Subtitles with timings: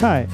[0.00, 0.26] Hi,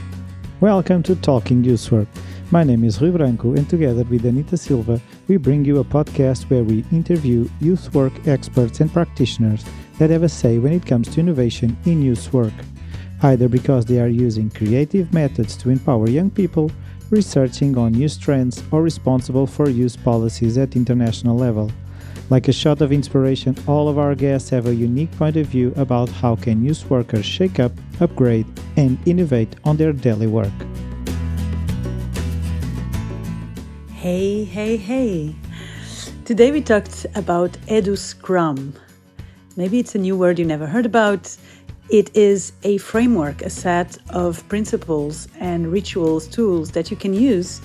[0.61, 2.07] welcome to Talking Youthwork.
[2.53, 6.49] My name is Rui Branco, and together with Anita Silva, we bring you a podcast
[6.49, 9.65] where we interview youth work experts and practitioners
[9.99, 12.53] that have a say when it comes to innovation in youth work,
[13.23, 16.71] either because they are using creative methods to empower young people,
[17.11, 21.73] researching on youth trends, or responsible for youth policies at international level.
[22.29, 25.73] Like a shot of inspiration, all of our guests have a unique point of view
[25.77, 28.47] about how can youth workers shake up, upgrade,
[28.77, 30.53] and innovate on their daily work.
[33.93, 35.37] Hey, hey, hey.
[36.25, 38.75] Today we talked about Edu Scrum.
[39.57, 41.37] Maybe it's a new word you never heard about.
[41.91, 47.61] It is a framework, a set of principles and rituals, tools that you can use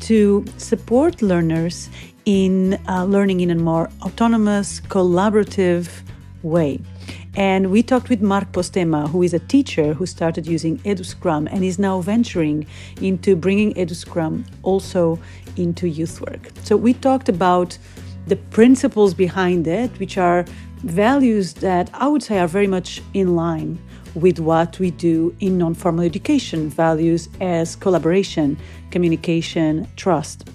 [0.00, 1.90] to support learners
[2.26, 5.88] in uh, learning in a more autonomous, collaborative
[6.42, 6.80] way.
[7.36, 11.62] And we talked with Mark Postema, who is a teacher who started using EduScrum and
[11.62, 12.66] is now venturing
[13.00, 15.18] into bringing EduScrum also
[15.56, 16.50] into youth work.
[16.64, 17.78] So we talked about
[18.26, 20.44] the principles behind it, which are
[20.78, 23.78] values that I would say are very much in line
[24.14, 28.58] with what we do in non formal education values as collaboration,
[28.90, 30.48] communication, trust.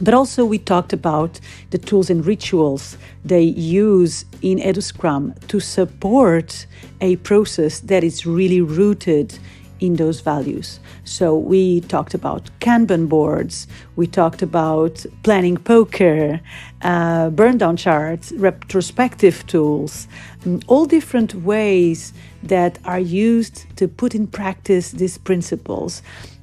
[0.00, 1.38] But also, we talked about
[1.70, 6.66] the tools and rituals they use in EduScrum to support
[7.00, 9.38] a process that is really rooted
[9.80, 10.80] in those values.
[11.04, 16.40] So, we talked about Kanban boards, we talked about planning poker,
[16.80, 20.08] uh, burn down charts, retrospective tools,
[20.44, 22.12] mm, all different ways
[22.42, 26.02] that are used to put in practice these principles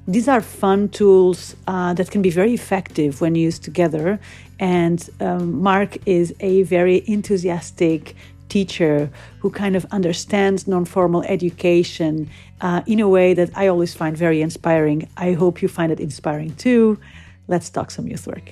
[0.10, 4.20] these are fun tools uh, that can be very effective when used together.
[4.60, 8.16] And um, Mark is a very enthusiastic
[8.50, 12.28] teacher who kind of understands non-formal education
[12.62, 15.08] uh, in a way that I always find very inspiring.
[15.16, 17.00] I hope you find it inspiring too.
[17.48, 18.52] Let's talk some youth work.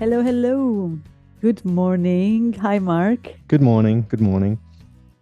[0.00, 0.98] Hello, hello.
[1.40, 2.54] Good morning.
[2.54, 3.34] Hi, Mark.
[3.46, 4.04] Good morning.
[4.08, 4.58] Good morning.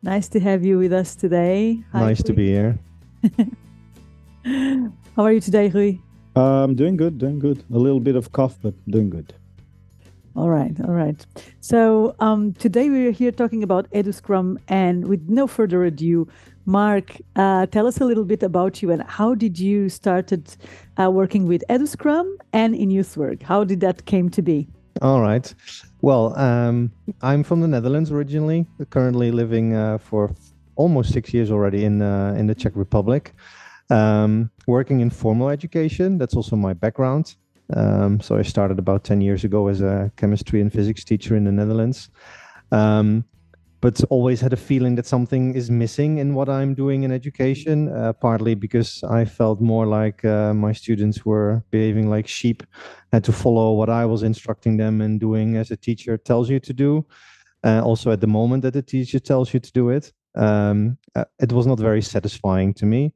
[0.02, 1.84] Nice to have you with us today.
[1.92, 2.26] Hi, nice Rui.
[2.26, 2.78] to be here.
[5.14, 5.98] How are you today, Rui?
[6.34, 7.62] Um, doing good, doing good.
[7.70, 9.34] A little bit of cough, but doing good.
[10.36, 11.26] All right, all right.
[11.60, 16.26] So um, today we're here talking about EduScrum, and with no further ado,
[16.64, 20.56] Mark, uh, tell us a little bit about you and how did you started
[20.98, 23.42] uh, working with EduScrum and in youth work?
[23.42, 24.68] How did that came to be?
[25.02, 25.52] All right.
[26.02, 28.66] Well, um, I'm from the Netherlands originally.
[28.88, 30.34] Currently living uh, for
[30.76, 33.34] almost six years already in uh, in the Czech Republic.
[33.90, 36.16] Um, working in formal education.
[36.16, 37.34] That's also my background.
[37.74, 41.44] Um, so I started about ten years ago as a chemistry and physics teacher in
[41.44, 42.08] the Netherlands.
[42.72, 43.24] Um,
[43.80, 47.88] but always had a feeling that something is missing in what I'm doing in education,
[47.88, 52.62] uh, partly because I felt more like uh, my students were behaving like sheep,
[53.12, 56.60] had to follow what I was instructing them and doing as a teacher tells you
[56.60, 57.06] to do.
[57.64, 61.24] Uh, also, at the moment that the teacher tells you to do it, um, uh,
[61.38, 63.12] it was not very satisfying to me.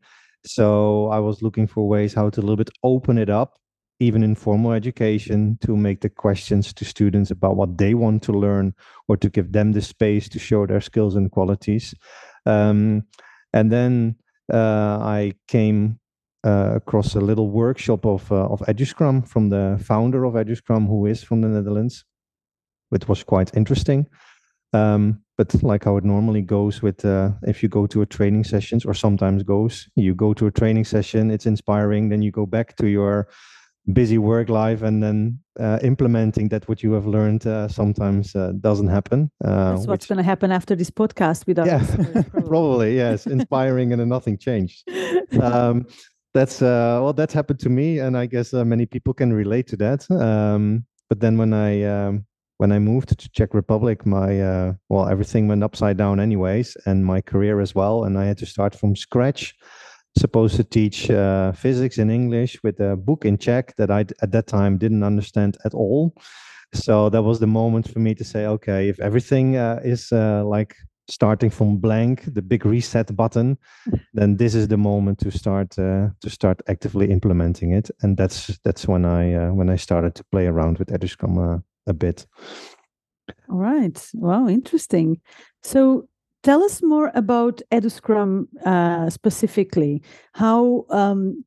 [0.46, 3.58] So I was looking for ways how to a little bit open it up
[4.00, 8.32] even in formal education, to make the questions to students about what they want to
[8.32, 8.74] learn
[9.08, 11.94] or to give them the space to show their skills and qualities.
[12.46, 13.04] Um,
[13.52, 14.16] and then
[14.52, 15.98] uh, I came
[16.44, 21.06] uh, across a little workshop of, uh, of EduScrum from the founder of EduScrum, who
[21.06, 22.04] is from the Netherlands,
[22.90, 24.06] which was quite interesting.
[24.72, 28.44] Um, but like how it normally goes with uh, if you go to a training
[28.44, 32.46] sessions or sometimes goes you go to a training session it's inspiring then you go
[32.46, 33.28] back to your
[33.92, 38.52] busy work life and then uh, implementing that what you have learned uh, sometimes uh,
[38.60, 39.30] doesn't happen.
[39.44, 41.66] Uh, That's what's going to happen after this podcast with us.
[41.66, 41.84] Yeah,
[42.22, 42.48] probably.
[42.48, 42.96] probably.
[42.96, 44.88] yes, inspiring and then nothing changed.
[45.40, 45.86] Um,
[46.32, 49.66] that's uh, well, that's happened to me, and I guess uh, many people can relate
[49.68, 50.08] to that.
[50.10, 52.24] Um, but then when I um,
[52.58, 57.20] when I moved to Czech Republic, my well, everything went upside down, anyways, and my
[57.20, 59.54] career as well, and I had to start from scratch
[60.16, 64.32] supposed to teach uh, physics in English with a book in Czech that I at
[64.32, 66.14] that time didn't understand at all.
[66.72, 70.44] So that was the moment for me to say, okay, if everything uh, is uh,
[70.44, 70.74] like
[71.08, 73.58] starting from blank, the big reset button,
[74.14, 77.90] then this is the moment to start uh, to start actively implementing it.
[78.02, 81.60] And that's that's when I uh, when I started to play around with EduScrum uh,
[81.86, 82.26] a bit.
[83.48, 84.10] All right.
[84.14, 85.20] Wow, interesting.
[85.62, 86.08] So
[86.44, 90.02] Tell us more about EduScrum uh, specifically.
[90.34, 91.42] How um,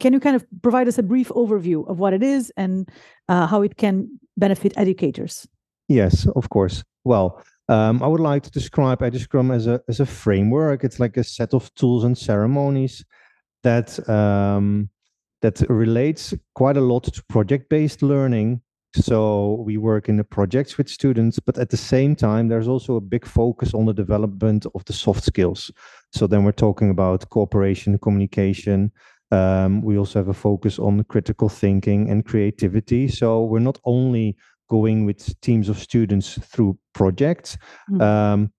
[0.00, 2.90] can you kind of provide us a brief overview of what it is and
[3.28, 5.46] uh, how it can benefit educators?
[5.86, 6.82] Yes, of course.
[7.04, 10.82] Well, um, I would like to describe EduScrum as a as a framework.
[10.82, 13.04] It's like a set of tools and ceremonies
[13.62, 14.90] that um,
[15.42, 18.62] that relates quite a lot to project based learning.
[18.94, 22.96] So we work in the projects with students, but at the same time, there's also
[22.96, 25.70] a big focus on the development of the soft skills.
[26.12, 28.90] So then we're talking about cooperation, communication.
[29.30, 33.06] Um, we also have a focus on critical thinking and creativity.
[33.06, 34.36] So we're not only
[34.68, 37.56] going with teams of students through projects,
[37.90, 38.00] mm-hmm.
[38.00, 38.52] um,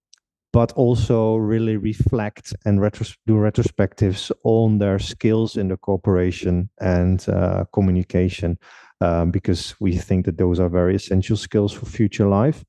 [0.54, 7.28] but also really reflect and retros- do retrospectives on their skills in the cooperation and
[7.30, 8.58] uh, communication,
[9.02, 12.64] um, because we think that those are very essential skills for future life.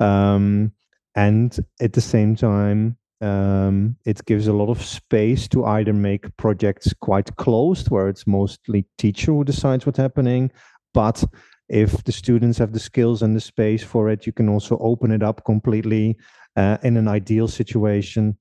[0.00, 0.72] Um,
[1.14, 6.36] and at the same time, um, it gives a lot of space to either make
[6.36, 10.50] projects quite closed, where it's mostly teacher who decides what's happening,
[10.92, 11.24] but
[11.68, 15.10] if the students have the skills and the space for it, you can also open
[15.10, 16.16] it up completely
[16.56, 18.36] uh, in an ideal situation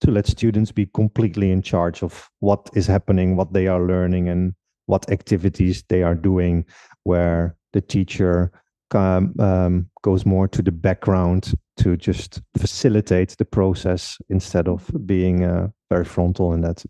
[0.00, 4.28] to let students be completely in charge of what is happening, what they are learning,
[4.28, 4.54] and
[4.86, 6.64] what activities they are doing,
[7.04, 8.52] where the teacher
[8.94, 15.44] um, um, goes more to the background to just facilitate the process instead of being
[15.44, 16.84] uh, very frontal in that.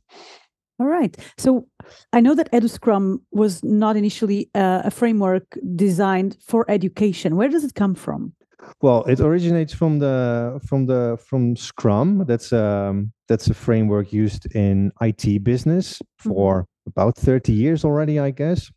[0.81, 1.17] All right.
[1.39, 1.67] So
[2.13, 7.37] I know that EduScrum was not initially uh, a framework designed for education.
[7.37, 8.33] Where does it come from?
[8.81, 12.25] Well, it originates from the from the from Scrum.
[12.27, 16.74] That's um that's a framework used in IT business for mm-hmm.
[16.87, 18.71] About 30 years already, I guess.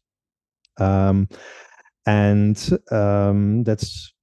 [0.79, 1.27] Um,
[2.05, 4.13] and um, that's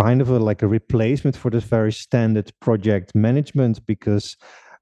[0.00, 4.36] kind of a, like a replacement for this very standard project management because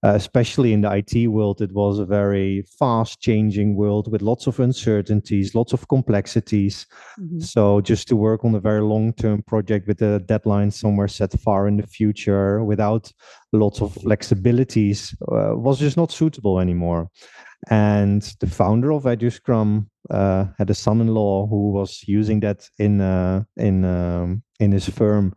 [0.04, 4.48] uh, especially in the IT world, it was a very fast changing world with lots
[4.48, 6.86] of uncertainties, lots of complexities.
[7.20, 7.38] Mm-hmm.
[7.38, 11.38] So, just to work on a very long term project with a deadline somewhere set
[11.38, 13.12] far in the future without
[13.52, 17.08] lots of flexibilities uh, was just not suitable anymore.
[17.70, 22.68] And the founder of EduScrum uh, had a son in law who was using that
[22.78, 25.34] in, uh, in, um, in his firm.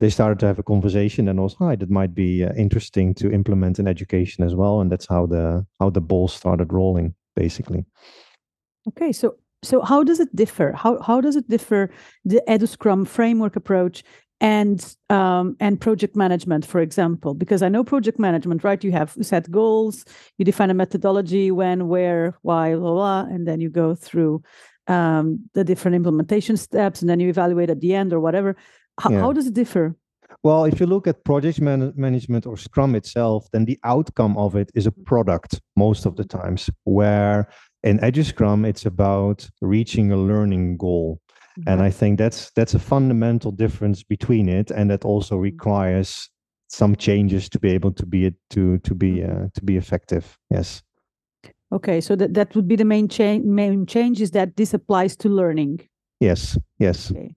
[0.00, 3.30] They started to have a conversation and was hi that might be uh, interesting to
[3.30, 4.80] implement in education as well.
[4.80, 7.86] And that's how the how the ball started rolling basically.
[8.88, 10.72] Okay so so how does it differ?
[10.72, 11.90] How how does it differ
[12.24, 14.04] the eduscrum framework approach
[14.40, 19.16] and um, and project management for example because i know project management right you have
[19.22, 20.04] set goals
[20.38, 24.42] you define a methodology when where why blah blah and then you go through
[24.86, 28.56] um, the different implementation steps and then you evaluate at the end or whatever
[29.00, 29.20] H- yeah.
[29.20, 29.96] How does it differ?
[30.42, 34.56] Well, if you look at project man- management or Scrum itself, then the outcome of
[34.56, 36.70] it is a product most of the times.
[36.84, 37.48] Where
[37.82, 41.20] in EduScrum, it's about reaching a learning goal.
[41.58, 41.68] Mm-hmm.
[41.68, 45.42] And I think that's that's a fundamental difference between it, and that also mm-hmm.
[45.42, 46.28] requires
[46.68, 49.44] some changes to be able to be it to to be mm-hmm.
[49.44, 50.38] uh, to be effective.
[50.50, 50.82] Yes.
[51.72, 53.44] Okay, so that that would be the main change.
[53.44, 55.80] Main change is that this applies to learning.
[56.20, 56.58] Yes.
[56.78, 57.10] Yes.
[57.10, 57.34] Okay.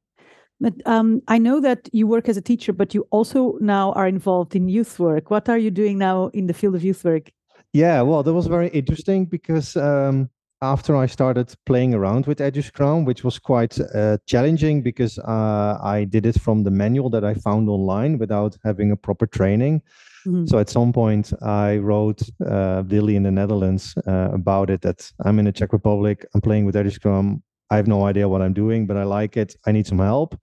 [0.60, 4.08] But um, I know that you work as a teacher, but you also now are
[4.08, 5.30] involved in youth work.
[5.30, 7.32] What are you doing now in the field of youth work?
[7.74, 10.30] Yeah, well, that was very interesting because um,
[10.62, 16.06] after I started playing around with EduScrum, which was quite uh, challenging because uh, I
[16.06, 19.82] did it from the manual that I found online without having a proper training.
[20.26, 20.48] Mm-hmm.
[20.48, 25.10] So at some point, I wrote uh, Willy in the Netherlands uh, about it that
[25.24, 27.42] I'm in the Czech Republic, I'm playing with EduScrum.
[27.70, 29.56] I have no idea what I'm doing, but I like it.
[29.66, 30.40] I need some help.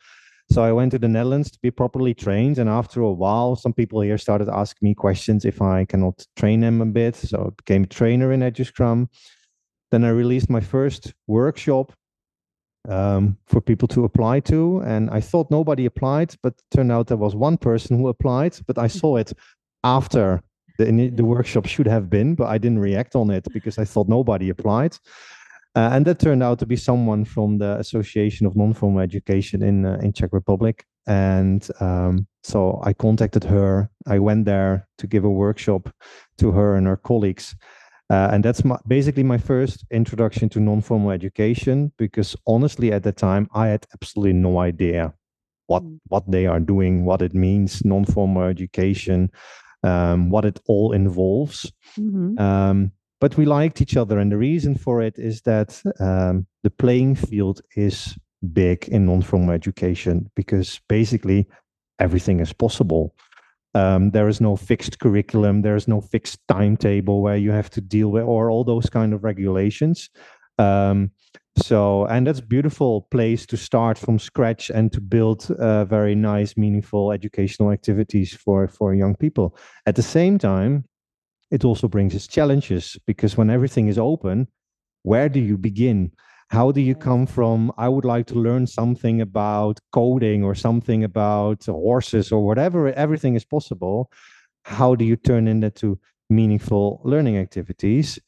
[0.51, 2.59] So I went to the Netherlands to be properly trained.
[2.59, 6.61] And after a while, some people here started asking me questions if I cannot train
[6.61, 7.17] them a bit.
[7.17, 9.09] So I became a trainer in EduScrum.
[9.95, 11.93] Then I released my first workshop
[12.89, 14.83] um, for people to apply to.
[14.85, 18.59] And I thought nobody applied, but turned out there was one person who applied.
[18.67, 19.33] But I saw it
[19.85, 20.43] after
[20.79, 24.09] the, the workshop should have been, but I didn't react on it because I thought
[24.09, 24.99] nobody applied.
[25.77, 29.87] Uh, and that turned out to be someone from the Association of Non-Formal Education in
[29.87, 30.85] uh, in Czech Republic.
[31.07, 33.91] And um, so I contacted her.
[34.09, 35.89] I went there to give a workshop
[36.39, 37.55] to her and her colleagues.
[38.11, 43.13] Uh, and that's my, basically my first introduction to non-formal education because honestly at the
[43.13, 45.11] time i had absolutely no idea
[45.69, 45.99] what mm.
[46.09, 49.31] what they are doing what it means non-formal education
[49.85, 52.39] um, what it all involves mm-hmm.
[52.39, 52.93] um,
[53.23, 57.15] but we liked each other and the reason for it is that um, the playing
[57.15, 58.19] field is
[58.53, 61.47] big in non-formal education because basically
[61.99, 63.15] everything is possible
[63.75, 67.81] um, there is no fixed curriculum there is no fixed timetable where you have to
[67.81, 70.11] deal with or all those kind of regulations.
[70.59, 71.11] Um,
[71.57, 76.57] so and that's beautiful place to start from scratch and to build uh, very nice
[76.57, 79.57] meaningful educational activities for for young people.
[79.87, 80.85] At the same time
[81.51, 84.49] it also brings its challenges because when everything is open
[85.03, 86.11] where do you begin
[86.49, 91.05] how do you come from i would like to learn something about coding or something
[91.05, 94.11] about horses or whatever everything is possible
[94.65, 95.99] how do you turn into
[96.31, 98.19] meaningful learning activities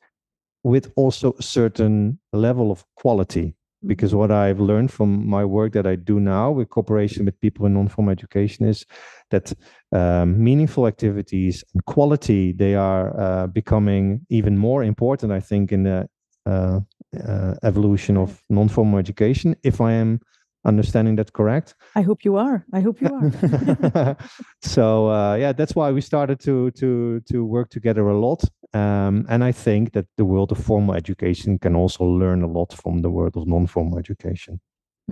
[0.62, 3.54] with also a certain level of quality
[3.87, 4.20] because mm-hmm.
[4.20, 7.75] what i've learned from my work that i do now with cooperation with people in
[7.75, 8.85] non-formal education is
[9.30, 9.52] that
[9.92, 15.82] um, meaningful activities and quality they are uh, becoming even more important i think in
[15.85, 16.08] the
[16.46, 16.80] uh,
[17.14, 20.20] uh, evolution of non-formal education if i am
[20.64, 24.16] understanding that correct i hope you are i hope you are
[24.62, 28.42] so uh, yeah that's why we started to to to work together a lot
[28.75, 32.72] um, and i think that the world of formal education can also learn a lot
[32.72, 34.60] from the world of non-formal education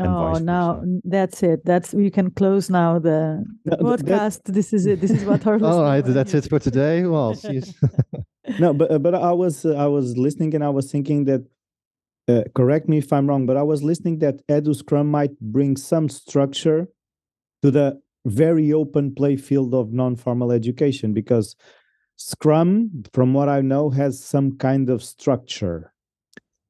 [0.00, 1.64] Oh, now that's it.
[1.64, 4.42] That's you can close now the, the no, podcast.
[4.42, 5.00] That, this is it.
[5.00, 5.54] This is what our.
[5.64, 7.04] All right, that's it for today.
[7.06, 7.36] Well,
[8.58, 11.46] no, but but I was uh, I was listening and I was thinking that
[12.28, 15.76] uh, correct me if I'm wrong, but I was listening that Edu Scrum might bring
[15.76, 16.88] some structure
[17.62, 21.56] to the very open play field of non-formal education because
[22.16, 25.92] Scrum, from what I know, has some kind of structure.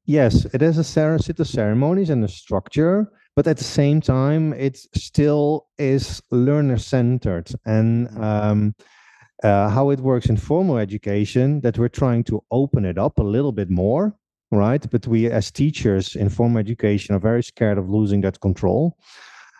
[0.05, 4.53] Yes, it has a set of ceremonies and a structure, but at the same time,
[4.53, 7.49] it still is learner centered.
[7.65, 8.75] And um,
[9.43, 13.23] uh, how it works in formal education, that we're trying to open it up a
[13.23, 14.15] little bit more
[14.51, 14.85] right?
[14.89, 18.97] But we, as teachers in formal education, are very scared of losing that control.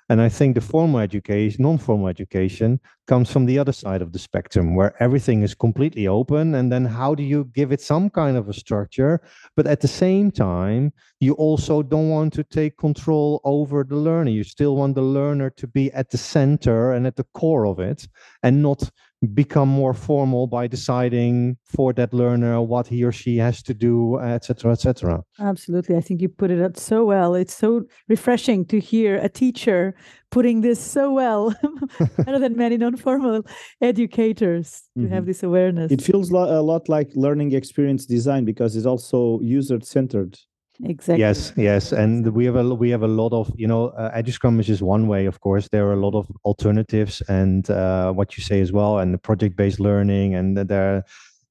[0.08, 4.12] And I think the formal education, non formal education, comes from the other side of
[4.14, 6.54] the spectrum where everything is completely open.
[6.54, 9.20] And then how do you give it some kind of a structure?
[9.56, 14.30] But at the same time, you also don't want to take control over the learner.
[14.30, 17.80] You still want the learner to be at the center and at the core of
[17.80, 18.08] it
[18.44, 18.92] and not
[19.28, 24.20] become more formal by deciding for that learner what he or she has to do
[24.20, 25.96] etc etc absolutely.
[25.96, 27.36] I think you put it out so well.
[27.36, 29.96] It's so refreshing to hear a teacher
[30.32, 31.56] putting this so well
[32.18, 33.44] better than many non-formal
[33.82, 35.14] educators to mm-hmm.
[35.14, 35.92] have this awareness.
[35.92, 40.38] It feels a lot like learning experience design because it's also user centered
[40.84, 41.22] exactly.
[41.22, 44.68] Yes yes and we have a we have a lot of you know uh, is
[44.68, 45.70] just one way of course.
[45.70, 49.18] There are a lot of alternatives and uh, what you say as well and the
[49.18, 51.04] project based learning and there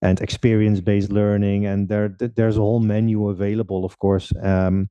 [0.03, 4.33] and experience based learning and there there's a whole menu available of course.
[4.43, 4.89] Um,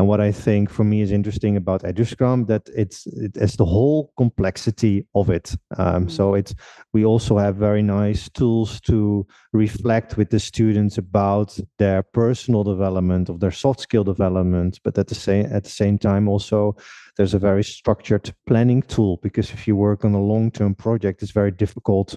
[0.00, 4.14] and what I think for me is interesting about EduScrum that it's it's the whole
[4.16, 5.54] complexity of it.
[5.76, 6.08] Um, mm-hmm.
[6.08, 6.54] So it's
[6.94, 13.28] we also have very nice tools to reflect with the students about their personal development
[13.28, 16.76] of their soft skill development, but at the same at the same time also
[17.18, 21.22] there's a very structured planning tool because if you work on a long term project,
[21.22, 22.16] it's very difficult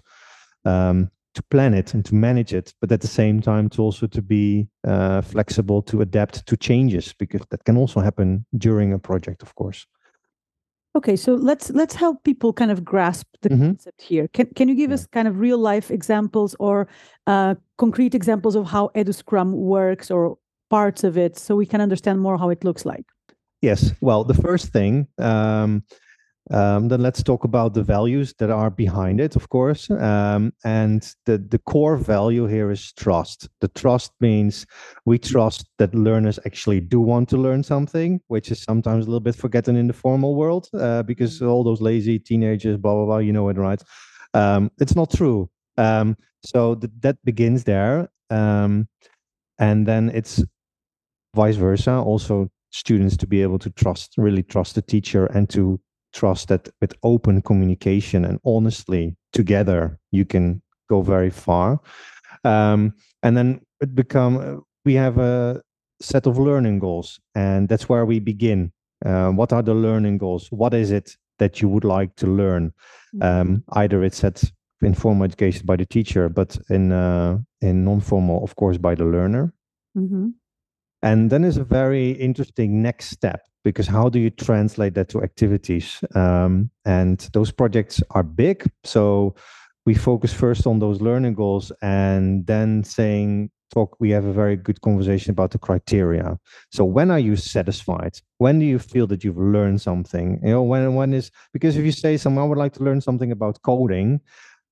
[0.64, 4.08] um, to plan it and to manage it but at the same time to also
[4.08, 9.00] to be uh, flexible to adapt to changes because that can also happen during a
[9.00, 9.86] project of course
[10.96, 13.66] okay so let's let's help people kind of grasp the mm-hmm.
[13.66, 14.96] concept here can, can you give yeah.
[14.96, 16.88] us kind of real life examples or
[17.28, 20.38] uh, concrete examples of how eduscrum works or
[20.70, 23.06] parts of it so we can understand more how it looks like
[23.62, 25.84] yes well the first thing um,
[26.52, 29.90] um, then let's talk about the values that are behind it, of course.
[29.90, 33.48] Um, and the, the core value here is trust.
[33.62, 34.66] The trust means
[35.06, 39.22] we trust that learners actually do want to learn something, which is sometimes a little
[39.22, 41.48] bit forgotten in the formal world uh, because mm-hmm.
[41.48, 43.82] all those lazy teenagers, blah, blah, blah, you know it, right?
[44.34, 45.50] Um, it's not true.
[45.78, 48.10] Um, so th- that begins there.
[48.30, 48.90] Um,
[49.60, 50.44] and then it's
[51.36, 51.94] vice versa.
[51.94, 55.80] Also, students to be able to trust, really trust the teacher and to
[56.14, 61.80] trust that with open communication and honestly together you can go very far.
[62.44, 65.62] Um, and then it become we have a
[66.02, 68.72] set of learning goals and that's where we begin.
[69.06, 70.48] Uh, what are the learning goals?
[70.52, 72.74] What is it that you would like to learn?
[73.16, 73.42] Mm-hmm.
[73.42, 74.44] um, either it's set
[74.82, 79.06] in formal education by the teacher but in uh, in non-formal of course by the
[79.06, 79.54] learner.
[79.96, 80.30] Mm-hmm.
[81.04, 85.22] and then is a very interesting next step because how do you translate that to
[85.22, 86.04] activities?
[86.16, 88.70] Um, and those projects are big.
[88.84, 89.36] So
[89.86, 94.56] we focus first on those learning goals and then saying, talk, we have a very
[94.56, 96.38] good conversation about the criteria.
[96.72, 98.20] So when are you satisfied?
[98.38, 100.40] When do you feel that you've learned something?
[100.44, 103.32] You know, when, when is, because if you say someone would like to learn something
[103.32, 104.22] about coding,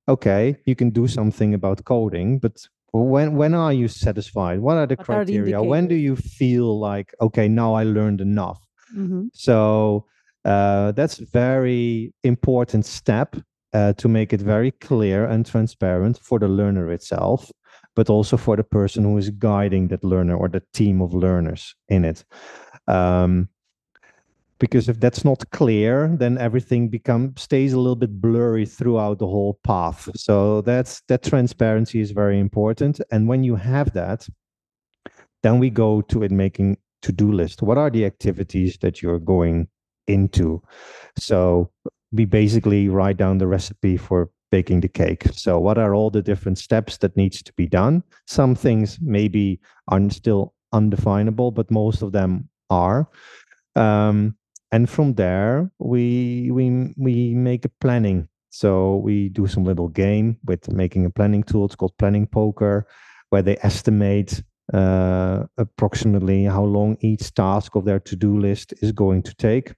[0.08, 4.86] okay, you can do something about coding, but when when are you satisfied what are
[4.86, 8.60] the What are the criteria when do you feel like okay now i learned enough
[8.96, 9.30] Mhm.
[9.34, 10.06] so
[10.46, 13.36] uh, that's very important step
[13.74, 17.52] uh, to make it very clear and transparent for the learner itself
[17.96, 21.76] but also for the person who is guiding that learner or the team of learners
[21.90, 22.24] in it.
[22.88, 23.50] Um,
[24.60, 29.28] because if that's not clear then everything become stays a little bit blurry throughout the
[29.28, 30.10] whole path.
[30.16, 33.02] So that's that transparency is very important.
[33.12, 34.28] And when you have that
[35.44, 37.62] then we go to it making to-do list.
[37.62, 39.68] What are the activities that you're going
[40.08, 40.62] into?
[41.18, 41.72] So
[42.12, 45.24] we basically write down the recipe for baking the cake.
[45.32, 48.04] So what are all the different steps that needs to be done?
[48.28, 53.10] Some things maybe are still undefinable but most of them are.
[53.76, 54.36] Um,
[54.72, 58.28] and from there we we we make a planning.
[58.50, 61.66] So we do some little game with making a planning tool.
[61.66, 62.86] It's called planning poker
[63.30, 64.44] where they estimate
[64.74, 69.74] uh, approximately how long each task of their to-do list is going to take.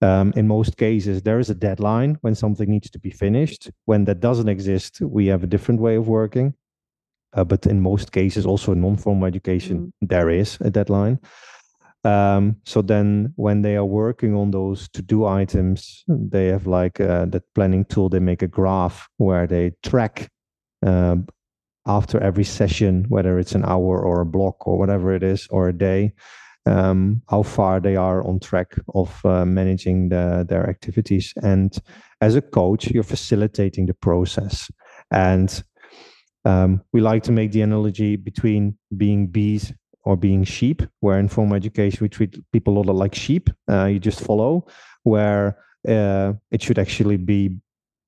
[0.00, 3.70] Um, in most cases there is a deadline when something needs to be finished.
[3.86, 6.54] When that doesn't exist we have a different way of working.
[7.34, 11.18] Uh, but in most cases also in non-formal education there is a deadline.
[12.04, 17.00] Um, so then when they are working on those to do items they have like
[17.00, 20.30] uh, that planning tool they make a graph where they track
[20.86, 21.16] uh,
[21.88, 25.68] after every session whether it's an hour or a block or whatever it is or
[25.68, 26.12] a day
[26.66, 31.78] um, how far they are on track of uh, managing the, their activities and
[32.20, 34.70] as a coach you're facilitating the process
[35.10, 35.64] and
[36.44, 39.72] um, we like to make the analogy between being bees
[40.04, 43.50] or being sheep, where in formal education we treat people a lot like sheep.
[43.70, 44.66] Uh, you just follow,
[45.02, 47.50] where uh, it should actually be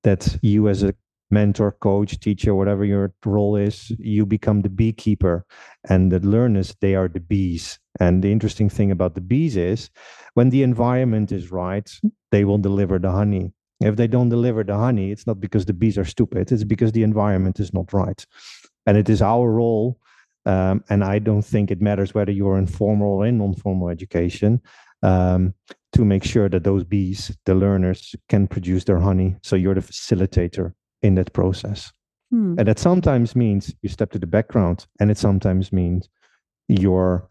[0.05, 0.95] that you, as a
[1.31, 5.45] mentor, coach, teacher, whatever your role is, you become the beekeeper,
[5.89, 7.79] and the learners they are the bees.
[7.99, 9.91] And the interesting thing about the bees is,
[10.35, 11.91] when the environment is right,
[12.31, 13.53] they will deliver the honey.
[13.81, 16.93] If they don't deliver the honey, it's not because the bees are stupid; it's because
[16.93, 18.25] the environment is not right.
[18.87, 19.99] And it is our role
[20.47, 24.61] um, and I don't think it matters whether you're in formal or in non-formal education
[25.03, 25.55] um,
[25.93, 29.37] to make sure that those bees, the learners, can produce their honey.
[29.43, 31.93] So you're the facilitator in that process.
[32.31, 32.55] Hmm.
[32.59, 36.09] And that sometimes means you step to the background, and it sometimes means
[36.69, 37.29] you're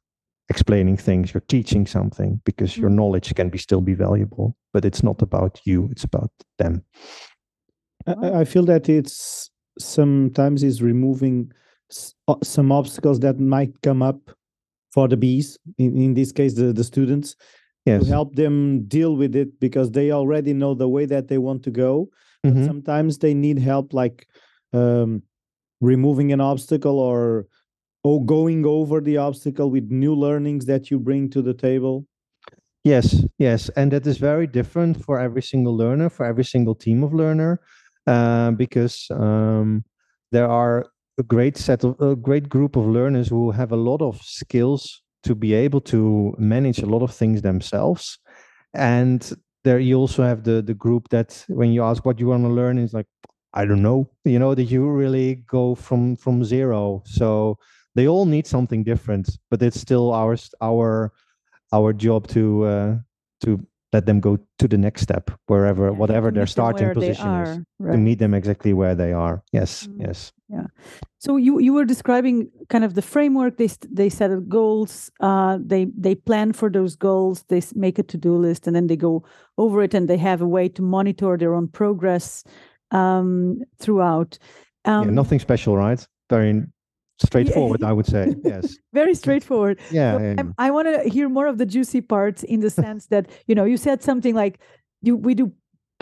[0.49, 2.95] explaining things, you're teaching something because your Mm.
[2.95, 6.84] knowledge can be still be valuable, but it's not about you, it's about them.
[8.08, 11.51] I- I, I feel that it's sometimes is removing
[11.91, 14.32] s- o- some obstacles that might come up
[14.91, 15.58] for the bees.
[15.77, 17.36] In, in this case, the, the students
[17.86, 18.03] Yes.
[18.03, 21.63] to help them deal with it because they already know the way that they want
[21.63, 22.10] to go.
[22.47, 22.65] But Mhm.
[22.65, 24.28] sometimes they need help, like
[24.73, 25.23] um,
[25.82, 27.47] removing an obstacle or
[28.04, 32.06] or going over the obstacle with new learnings that you bring to the table.
[32.84, 37.04] Yes, yes, and that is very different for every single learner, for every single team
[37.04, 37.60] of learner,
[38.08, 39.84] uh, because um,
[40.32, 44.02] there are a great set of a great group of learners who have a lot
[44.02, 48.17] of skills to be able to manage a lot of things themselves,
[48.73, 52.43] and there you also have the the group that when you ask what you want
[52.43, 53.08] to learn is like
[53.54, 57.02] I don't know, you know, that you really go from from zero.
[57.06, 57.58] So
[57.95, 61.12] they all need something different, but it's still our our
[61.74, 62.95] our job to uh,
[63.41, 67.60] to let them go to the next step wherever Yeah, whatever their starting position is
[67.82, 70.08] are, to meet them exactly where they are yes Mm.
[70.08, 70.32] yes
[71.19, 73.58] So you you were describing kind of the framework.
[73.58, 75.12] They they set up goals.
[75.19, 77.43] Uh, they they plan for those goals.
[77.47, 79.23] They make a to do list, and then they go
[79.58, 82.43] over it, and they have a way to monitor their own progress
[82.91, 84.39] um, throughout.
[84.86, 86.63] Um, yeah nothing special right very
[87.27, 89.75] straightforward i would say yes Very straightforward.
[89.91, 93.08] yeah, So yeah, I want to hear more of the juicy parts in the sense
[93.13, 94.55] that you know you said something like
[95.05, 95.51] you we do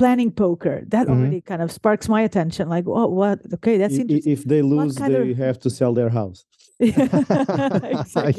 [0.01, 0.77] planning poker.
[0.93, 1.13] That Mhm.
[1.13, 2.69] already kind of sparks my attention.
[2.69, 3.39] Like, oh, what?
[3.55, 4.31] Okay, that's interesting.
[4.37, 6.45] If they lose, they of- have to sell their house.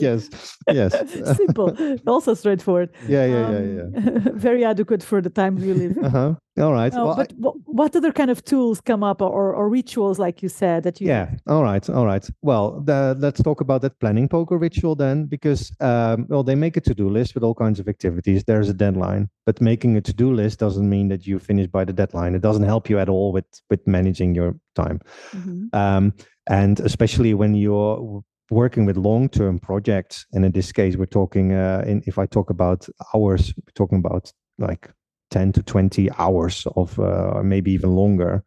[0.06, 0.28] yes
[0.70, 0.92] yes
[1.36, 2.90] Simple, also straightforward.
[3.08, 5.96] yeah yeah yeah yeah Um, very adequate for the time we live.
[5.98, 9.54] uh-huh all right No, Well, but wha- what other kind of tools come up or,
[9.54, 12.28] or rituals, like you said, that you yeah all right all right.
[12.42, 16.76] Well the, let's talk about that planning poker ritual then because um, well they make
[16.76, 18.44] a to-do list with all kinds of activities.
[18.44, 21.92] There's a deadline but making a to-do list doesn't mean that you finish by the
[21.92, 22.34] deadline.
[22.34, 25.00] It doesn't help you at all with with managing your time.
[25.34, 25.74] Mhm.
[25.74, 26.12] um,
[26.50, 31.84] and especially when you're working with long-term projects and in this case we're talking uh,
[31.86, 34.90] in, if i talk about hours we're talking about like
[35.30, 38.44] 10 to 20 hours of uh, maybe even longer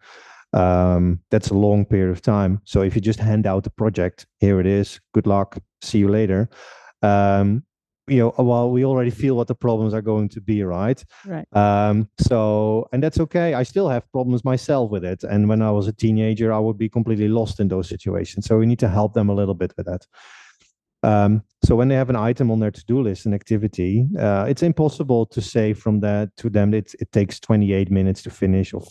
[0.53, 2.61] um, that's a long period of time.
[2.65, 6.09] So if you just hand out the project, here it is, good luck, see you
[6.09, 6.49] later.
[7.01, 7.63] Um,
[8.07, 11.03] you know, well, we already feel what the problems are going to be, right?
[11.25, 11.45] Right.
[11.53, 13.53] Um, so, and that's okay.
[13.53, 15.23] I still have problems myself with it.
[15.23, 18.47] And when I was a teenager, I would be completely lost in those situations.
[18.47, 20.05] So we need to help them a little bit with that.
[21.03, 24.63] Um, so when they have an item on their to-do list, an activity, uh, it's
[24.63, 28.81] impossible to say from that to them that it takes 28 minutes to finish or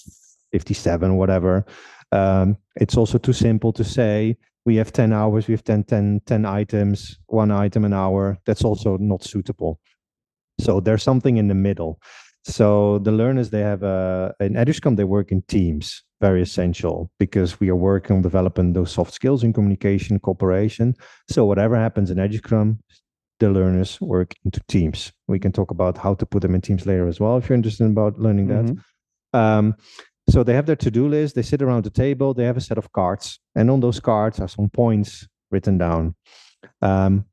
[0.53, 1.65] 57, whatever.
[2.13, 6.21] Um, it's also too simple to say we have 10 hours, we have 10, 10,
[6.27, 8.39] 10 items, one item an hour.
[8.47, 9.81] That's also not suitable.
[10.61, 12.01] So there's something in the middle.
[12.45, 17.61] So the learners, they have a, in EduScrum, they work in teams, very essential because
[17.61, 20.95] we are working on developing those soft skills in communication, cooperation.
[21.29, 22.79] So whatever happens in EduScrum,
[23.41, 25.13] the learners work into teams.
[25.29, 27.57] We can talk about how to put them in teams later as well, if you're
[27.57, 28.75] interested about learning mm-hmm.
[29.33, 29.39] that.
[29.39, 29.77] Um,
[30.29, 32.79] so they have their to-do list, they sit around the table, they have a set
[32.79, 36.15] of cards, and on those cards are some points written down.
[36.83, 37.25] Um,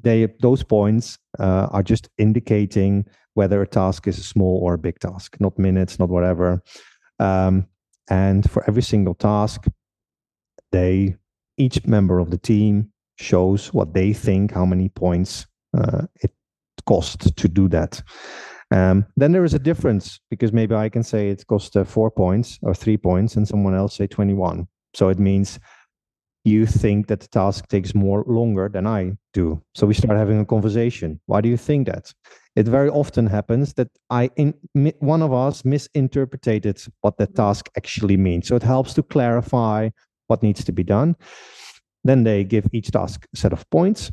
[0.00, 4.78] they those points uh, are just indicating whether a task is a small or a
[4.78, 6.62] big task, not minutes, not whatever.
[7.18, 7.66] Um,
[8.08, 9.66] and for every single task,
[10.72, 11.16] they
[11.56, 16.32] each member of the team shows what they think how many points uh, it
[16.86, 18.02] costs to do that.
[18.70, 22.10] Um, then there is a difference because maybe I can say it costs uh, four
[22.10, 24.66] points or three points, and someone else say twenty-one.
[24.94, 25.60] So it means
[26.44, 29.62] you think that the task takes more longer than I do.
[29.74, 31.20] So we start having a conversation.
[31.26, 32.12] Why do you think that?
[32.56, 34.54] It very often happens that I in,
[35.00, 38.48] one of us misinterpreted what the task actually means.
[38.48, 39.90] So it helps to clarify
[40.28, 41.16] what needs to be done.
[42.04, 44.12] Then they give each task a set of points.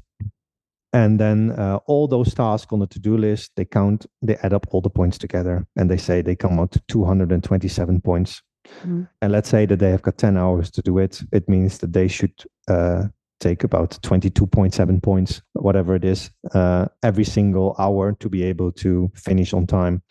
[0.93, 4.67] And then uh, all those tasks on the to-do list, they count, they add up
[4.71, 8.41] all the points together, and they say they come out to 227 points
[8.85, 9.07] Mm.
[9.21, 11.21] And let's say that they have got 10 hours to do it.
[11.31, 12.33] It means that they should
[12.67, 13.05] uh,
[13.41, 19.11] take about 22.7 points, whatever it is, uh, every single hour to be able to
[19.15, 20.01] finish on time.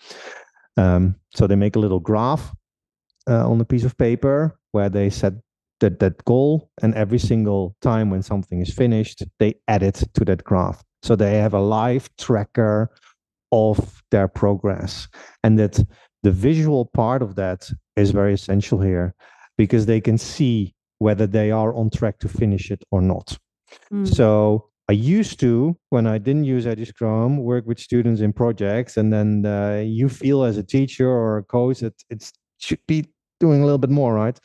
[0.76, 2.52] Um, so they make a little graph
[3.28, 5.34] uh, on a piece of paper where they set
[5.80, 10.24] that, that goal, and every single time when something is finished, they add it to
[10.26, 10.84] that graph.
[11.02, 12.90] So they have a live tracker
[13.50, 15.08] of their progress,
[15.42, 15.82] and that
[16.22, 19.14] the visual part of that is very essential here
[19.56, 23.36] because they can see whether they are on track to finish it or not.
[23.92, 24.06] Mm.
[24.06, 29.12] So I used to, when I didn't use EduScrum, work with students in projects, and
[29.12, 33.06] then uh, you feel as a teacher or a coach that it should be
[33.38, 34.38] doing a little bit more, right?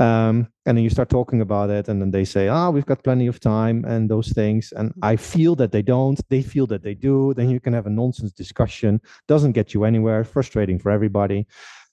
[0.00, 2.86] Um, and then you start talking about it, and then they say, "Ah, oh, we've
[2.86, 4.72] got plenty of time," and those things.
[4.72, 6.18] And I feel that they don't.
[6.30, 7.34] They feel that they do.
[7.34, 9.02] Then you can have a nonsense discussion.
[9.28, 10.24] Doesn't get you anywhere.
[10.24, 11.46] Frustrating for everybody.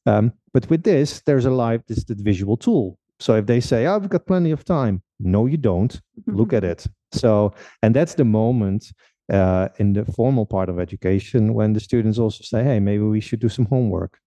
[0.05, 2.97] Um, but with this, there's a live, this the visual tool.
[3.19, 5.99] So if they say, "Oh, we've got plenty of time," no, you don't.
[6.27, 6.85] Look at it.
[7.11, 8.91] So, and that's the moment
[9.31, 13.21] uh, in the formal part of education when the students also say, "Hey, maybe we
[13.21, 14.19] should do some homework,"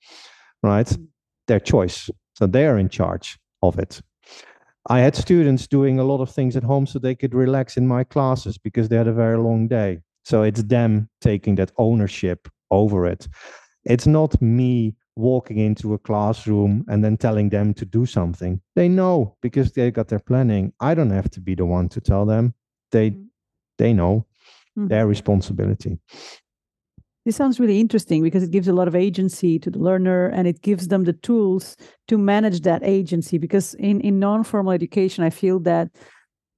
[0.62, 0.86] right?
[0.86, 1.06] Mm.
[1.46, 2.10] Their choice.
[2.34, 4.00] So they are in charge of it.
[4.88, 7.86] I had students doing a lot of things at home so they could relax in
[7.86, 10.00] my classes because they had a very long day.
[10.24, 13.28] So it's them taking that ownership over it.
[13.84, 18.60] It's not me walking into a classroom and then telling them to do something.
[18.74, 20.72] They know because they got their planning.
[20.80, 22.54] I don't have to be the one to tell them.
[22.92, 23.22] They mm-hmm.
[23.78, 24.26] they know
[24.76, 24.88] mm-hmm.
[24.88, 25.98] their responsibility.
[27.26, 30.48] This sounds really interesting because it gives a lot of agency to the learner and
[30.48, 31.76] it gives them the tools
[32.08, 33.36] to manage that agency.
[33.36, 35.90] Because in, in non-formal education, I feel that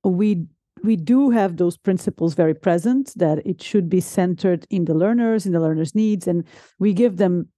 [0.04, 0.46] we
[0.82, 5.46] we do have those principles very present that it should be centered in the learners,
[5.46, 6.44] in the learners' needs, and
[6.78, 7.48] we give them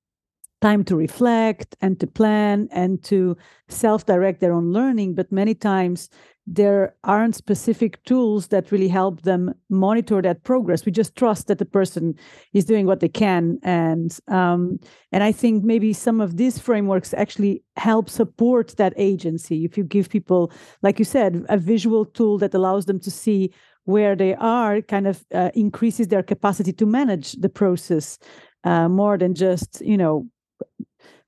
[0.64, 3.37] time to reflect and to plan and to
[3.68, 5.14] self-direct their own learning.
[5.14, 6.09] But many times
[6.46, 10.87] there aren't specific tools that really help them monitor that progress.
[10.87, 12.14] We just trust that the person
[12.55, 14.79] is doing what they can, and um,
[15.12, 19.64] and I think maybe some of these frameworks actually help support that agency.
[19.64, 23.53] If you give people, like you said, a visual tool that allows them to see
[23.85, 28.18] where they are, kind of uh, increases their capacity to manage the process
[28.64, 30.27] uh, more than just you know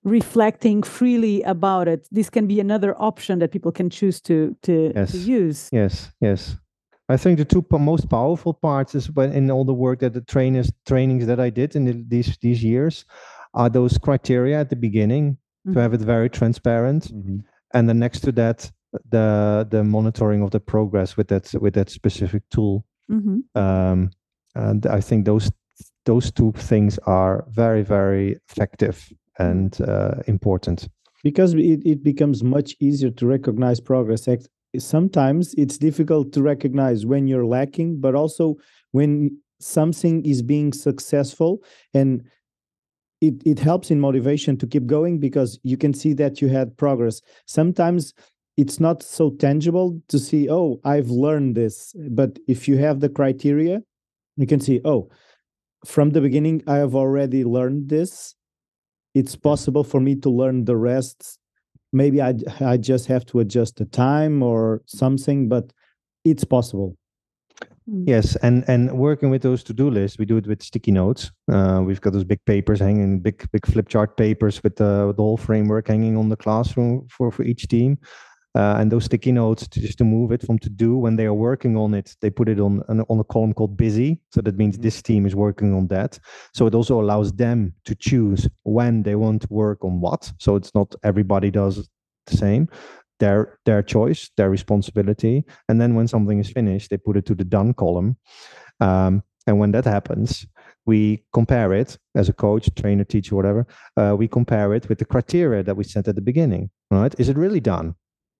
[0.06, 4.92] reflecting freely about it this can be another option that people can choose to to,
[4.94, 5.10] yes.
[5.10, 6.56] to use yes yes
[7.08, 10.20] i think the two most powerful parts is when in all the work that the
[10.20, 13.04] trainers trainings that i did in the, these these years
[13.54, 15.72] are those criteria at the beginning mm-hmm.
[15.72, 17.38] to have it very transparent mm-hmm.
[17.74, 18.70] and then next to that
[19.10, 23.38] the the monitoring of the progress with that with that specific tool mm-hmm.
[23.60, 24.08] um,
[24.54, 25.50] and i think those
[26.06, 30.88] those two things are very very effective and uh, important.
[31.22, 34.28] because it, it becomes much easier to recognize progress.
[34.78, 38.56] Sometimes it's difficult to recognize when you're lacking but also
[38.92, 41.62] when something is being successful
[41.94, 42.22] and
[43.20, 46.76] it, it helps in motivation to keep going because you can see that you had
[46.76, 47.20] progress.
[47.46, 48.14] Sometimes
[48.56, 51.94] it's not so tangible to see oh i've learned this.
[52.10, 53.82] But if you have the criteria
[54.36, 55.08] you can see oh
[55.86, 58.34] from the beginning i have already learned this
[59.14, 61.38] it's possible for me to learn the rest
[61.92, 65.72] maybe i i just have to adjust the time or something but
[66.24, 66.96] it's possible
[67.88, 68.04] mm.
[68.06, 71.30] Yes, and and working with those to-do lists, we do it with sticky notes.
[71.48, 75.16] Uh, we've got those big papers hanging, big big flip chart papers with the, with
[75.16, 77.96] the whole framework hanging on the classroom for for each team.
[78.56, 81.26] Uh, and those sticky notes to just to move it from to do when they
[81.26, 84.18] are working on it they put it on on a column called busy.
[84.32, 84.82] So that means mm-hmm.
[84.82, 86.18] this team is working on that.
[86.54, 90.32] So it also allows them to choose when they want to work on what.
[90.38, 91.86] So it's not everybody does
[92.26, 92.68] the same.
[93.20, 95.44] Their their choice their responsibility.
[95.68, 98.16] And then when something is finished they put it to the done column.
[98.80, 100.46] Um, and when that happens
[100.86, 103.66] we compare it as a coach trainer teacher whatever.
[103.98, 107.14] Uh, we compare it with the criteria that we set at the beginning right?
[107.18, 107.94] Is it really done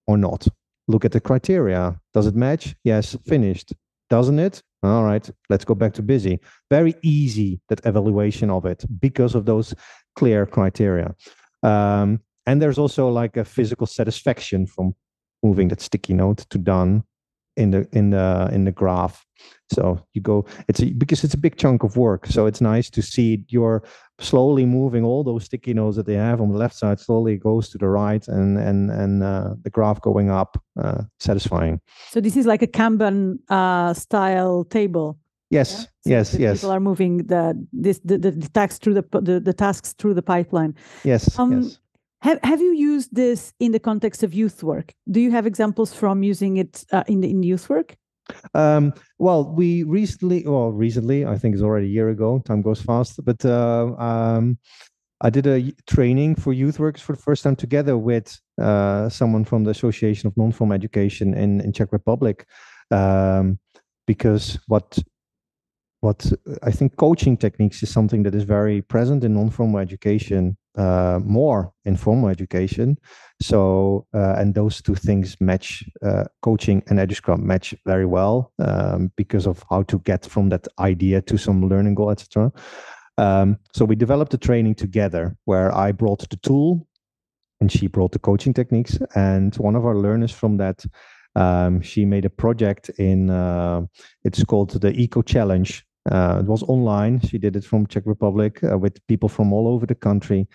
[0.07, 0.47] or not.
[0.88, 2.01] Look at the criteria.
[2.14, 2.75] Does it match?
[2.85, 3.73] Yes, finished.
[4.09, 4.62] Doesn't it?
[4.83, 6.38] All right, let's go back to busy.
[6.71, 9.75] Very easy that evaluation of it because of those
[10.14, 11.14] clear criteria.
[11.62, 14.95] Um, and there's also like a physical satisfaction from
[15.42, 17.03] moving that sticky note to done
[17.57, 19.25] in the in the in the graph.
[19.73, 22.27] So you go it's a, because it's a big chunk of work.
[22.27, 23.83] So it's nice to see you're
[24.19, 27.69] slowly moving all those sticky notes that they have on the left side slowly goes
[27.71, 31.81] to the right and and and uh, the graph going up uh, satisfying.
[32.11, 35.19] So this is like a kanban uh, style table.
[35.51, 35.79] Yes yeah?
[35.79, 36.57] so yes yes.
[36.59, 40.14] people are moving the this the, the, the tasks through the, the the tasks through
[40.14, 40.75] the pipeline.
[41.05, 41.79] Yes um, yes
[42.22, 44.92] have, have you used this in the context of youth work?
[45.11, 47.96] Do you have examples from using it uh, in, in youth work?
[48.55, 52.83] Um, well, we recently, well, recently, I think it's already a year ago, time goes
[52.83, 54.59] fast, but uh, um,
[55.20, 59.44] I did a training for youth workers for the first time together with uh, someone
[59.44, 62.46] from the Association of Non-Formal Education in, in Czech Republic.
[62.90, 63.59] Um,
[64.07, 64.98] because what
[66.00, 71.21] what I think coaching techniques is something that is very present in non-formal education uh,
[71.25, 72.99] more in formal education.
[73.41, 79.12] So, uh, and those two things match, uh, coaching and EduScrum match very well um,
[79.17, 82.53] because of how to get from that idea to some learning goal, etc.
[83.19, 86.87] Um, so we developed a training together where I brought the tool
[87.61, 88.99] and she brought the coaching techniques.
[89.15, 90.85] And one of our learners from that,
[91.35, 93.83] um, she made a project in, uh,
[94.25, 95.85] it's called the Eco Challenge.
[96.11, 97.21] Uh, it was online.
[97.21, 100.47] She did it from Czech Republic uh, with people from all over the country,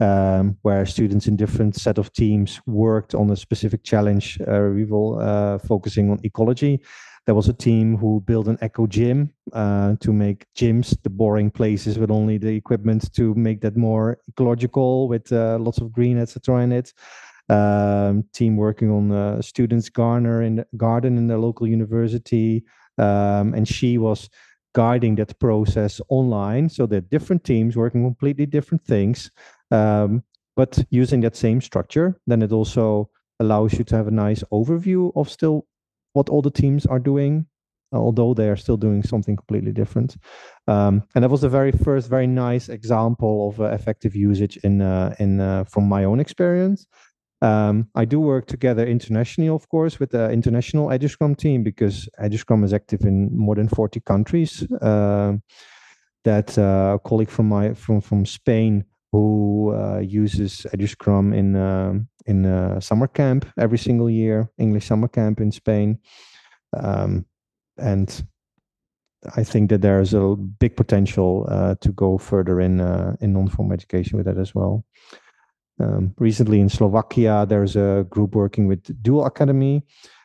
[0.00, 4.38] um, where students in different set of teams worked on a specific challenge.
[4.46, 6.80] Uh, we will uh, focusing on ecology.
[7.24, 11.50] There was a team who built an eco gym uh, to make gyms the boring
[11.50, 16.18] places with only the equipment to make that more ecological with uh, lots of green
[16.18, 16.62] etc.
[16.62, 16.92] in it.
[17.50, 22.62] Um, team working on students' gardener in the garden in the local university,
[22.98, 24.28] um, and she was
[24.82, 29.30] guiding that process online so that different teams working completely different things
[29.72, 30.22] um,
[30.56, 33.10] but using that same structure then it also
[33.40, 35.66] allows you to have a nice overview of still
[36.12, 37.46] what all the teams are doing
[37.92, 40.16] although they are still doing something completely different.
[40.66, 44.82] Um, and that was the very first very nice example of uh, effective usage in
[44.82, 46.86] uh, in uh, from my own experience
[47.40, 52.64] um, I do work together internationally, of course, with the international EduScrum team because EduScrum
[52.64, 54.66] is active in more than 40 countries.
[54.80, 55.34] Uh,
[56.24, 62.08] that uh, a colleague from my from from Spain who uh, uses EduScrum in um,
[62.26, 65.98] in summer camp every single year, English summer camp in Spain,
[66.76, 67.24] um,
[67.78, 68.26] and
[69.36, 73.74] I think that there's a big potential uh, to go further in uh, in non-formal
[73.74, 74.84] education with that as well.
[75.80, 79.84] Um, recently in Slovakia, there's a group working with Dual Academy.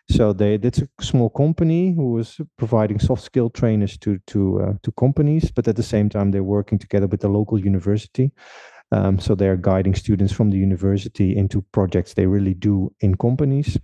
[0.10, 4.74] So they it's a small company who was providing soft skill trainers to to uh,
[4.84, 8.32] to companies, but at the same time they're working together with the local university.
[8.92, 13.80] Um, so they're guiding students from the university into projects they really do in companies.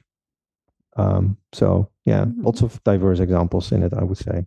[0.97, 2.43] Um, so yeah, mm-hmm.
[2.43, 4.45] lots of diverse examples in it, I would say.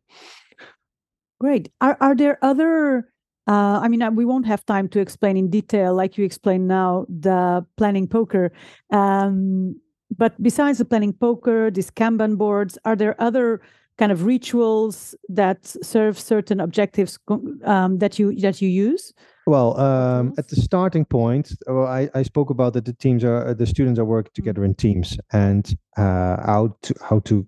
[1.41, 1.73] Great.
[1.81, 3.12] Are are there other
[3.49, 6.69] uh, I mean, uh, we won't have time to explain in detail, like you explained
[6.69, 8.53] now, the planning poker.
[8.93, 9.81] Um,
[10.17, 13.61] but besides the planning poker, these Kanban boards, are there other
[13.99, 17.19] kind of rituals that serve certain objectives
[17.65, 19.13] um, that you that you use?
[19.47, 23.67] Well, um, at the starting point, I, I spoke about that the teams are the
[23.67, 24.53] students are working Mm-hmm.
[24.53, 27.47] together in teams and uh, how to how to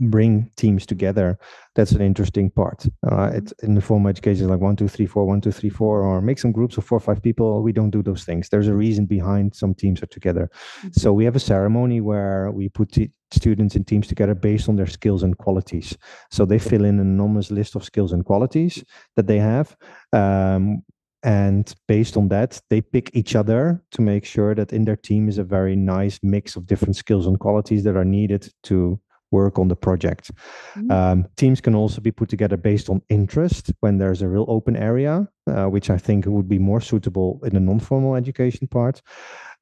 [0.00, 1.38] bring teams together.
[1.74, 2.86] That's an interesting part.
[3.10, 6.02] Uh, it, in the formal education, like one, two, three, four, one, two, three, four,
[6.02, 7.62] or make some groups of four or five people.
[7.62, 8.48] We don't do those things.
[8.48, 10.50] There's a reason behind some teams are together.
[10.92, 14.76] So we have a ceremony where we put t- students in teams together based on
[14.76, 15.96] their skills and qualities.
[16.30, 18.82] So they fill in an anonymous list of skills and qualities
[19.16, 19.76] that they have.
[20.12, 20.82] Um,
[21.22, 25.28] and based on that, they pick each other to make sure that in their team
[25.28, 28.98] is a very nice mix of different skills and qualities that are needed to
[29.30, 30.30] work on the project.
[30.76, 30.90] Mm.
[30.90, 34.76] Um, teams can also be put together based on interest when there's a real open
[34.76, 39.02] area, uh, which I think would be more suitable in the non-formal education part.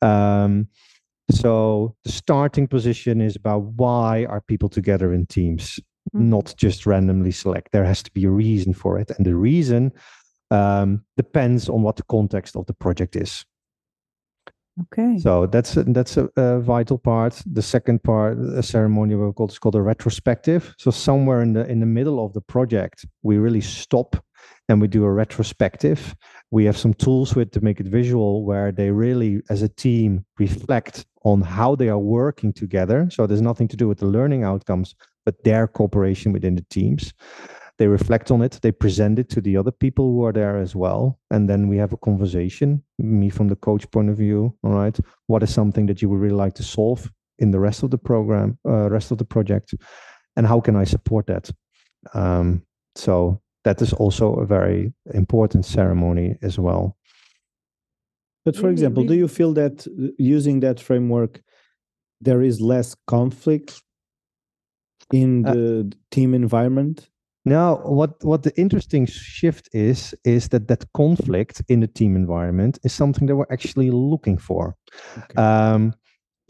[0.03, 0.69] Um,
[1.31, 5.79] so the starting position is about why are people together in teams,
[6.15, 6.21] Mhm.
[6.21, 7.73] not just randomly select.
[7.73, 9.93] There has to be a reason for it, and the reason
[10.51, 13.45] um, depends on what the context of the project is.
[14.83, 15.19] Okay.
[15.19, 17.43] So that's a, that's a, a vital part.
[17.47, 20.75] The second part, a ceremony we called is called a retrospective.
[20.79, 24.17] So somewhere in the in the middle of the project, we really stop
[24.69, 26.15] and we do a retrospective.
[26.51, 30.25] We have some tools with to make it visual, where they really, as a team,
[30.39, 33.09] reflect on how they are working together.
[33.11, 37.13] So there's nothing to do with the learning outcomes, but their cooperation within the teams
[37.79, 40.75] they reflect on it they present it to the other people who are there as
[40.75, 44.73] well and then we have a conversation me from the coach point of view all
[44.73, 44.99] right?
[45.27, 47.99] What is something that you would really like to solve in the rest of the
[47.99, 49.75] program uh, rest of the project
[50.37, 51.51] and how can i support that?
[52.15, 52.63] Um,
[52.95, 56.97] so that is also a very important ceremony as well.
[58.45, 61.43] But for example, do you feel that uh, using that framework,
[62.21, 63.83] there is less conflict
[65.13, 67.11] in Uh, the team environment?
[67.45, 72.79] Now, what what the interesting shift is is that that conflict in the team environment
[72.85, 74.77] is something that we're actually looking for.
[75.17, 75.43] Okay.
[75.43, 75.95] Um,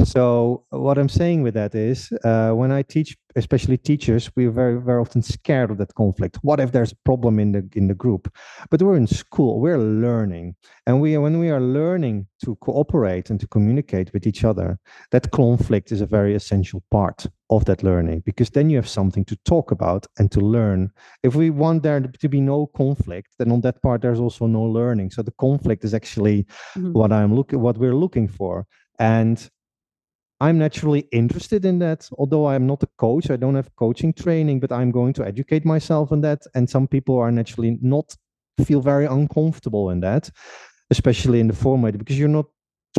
[0.04, 4.80] so what I'm saying with that is, uh, when I teach, especially teachers, we're very
[4.80, 6.38] very often scared of that conflict.
[6.42, 8.32] What if there's a problem in the in the group?
[8.70, 10.54] But we're in school, we're learning,
[10.86, 14.78] and we when we are learning to cooperate and to communicate with each other,
[15.10, 19.24] that conflict is a very essential part of that learning because then you have something
[19.24, 20.90] to talk about and to learn.
[21.22, 24.62] If we want there to be no conflict, then on that part there's also no
[24.62, 25.10] learning.
[25.10, 26.92] So the conflict is actually Mhm.
[26.92, 28.66] what I'm looking what we're looking for.
[29.00, 29.48] And
[30.40, 32.08] I'm naturally interested in that.
[32.16, 35.64] Although I'm not a coach, I don't have coaching training, but I'm going to educate
[35.64, 36.42] myself on that.
[36.54, 38.16] And some people are naturally not
[38.64, 40.30] feel very uncomfortable in that,
[40.90, 42.46] especially in the format because you're not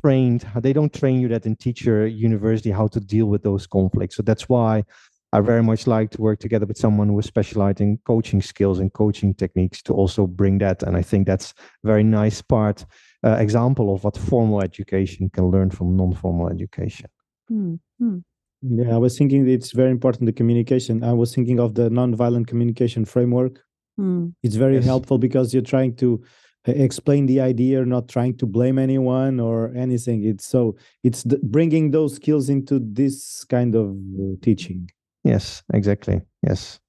[0.01, 0.45] trained.
[0.55, 4.15] They don't train you that in teacher university how to deal with those conflicts.
[4.15, 4.83] So that's why
[5.31, 8.79] I very much like to work together with someone who is specialized in coaching skills
[8.79, 10.83] and coaching techniques to also bring that.
[10.83, 12.85] And I think that's a very nice part
[13.23, 17.09] uh, example of what formal education can learn from non-formal education.
[17.51, 18.23] Mm, mm.
[18.61, 21.03] Yeah, I was thinking it's very important the communication.
[21.03, 23.63] I was thinking of the nonviolent communication framework.
[23.99, 24.33] Mm.
[24.43, 24.85] It's very Yes.
[24.85, 26.21] helpful because you're trying to
[26.67, 30.25] uh, explain the idea, not trying to blame anyone or anything.
[30.25, 34.89] It's so it's the, bringing those skills into this kind of uh, teaching.
[35.23, 36.21] Yes, exactly.
[36.43, 36.79] Yes.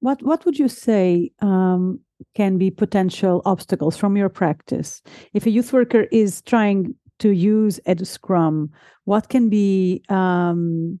[0.00, 2.00] What What would you say um,
[2.34, 7.80] can be potential obstacles from your practice if a youth worker is trying to use
[7.86, 8.70] EduScrum?
[9.04, 10.98] What can be um,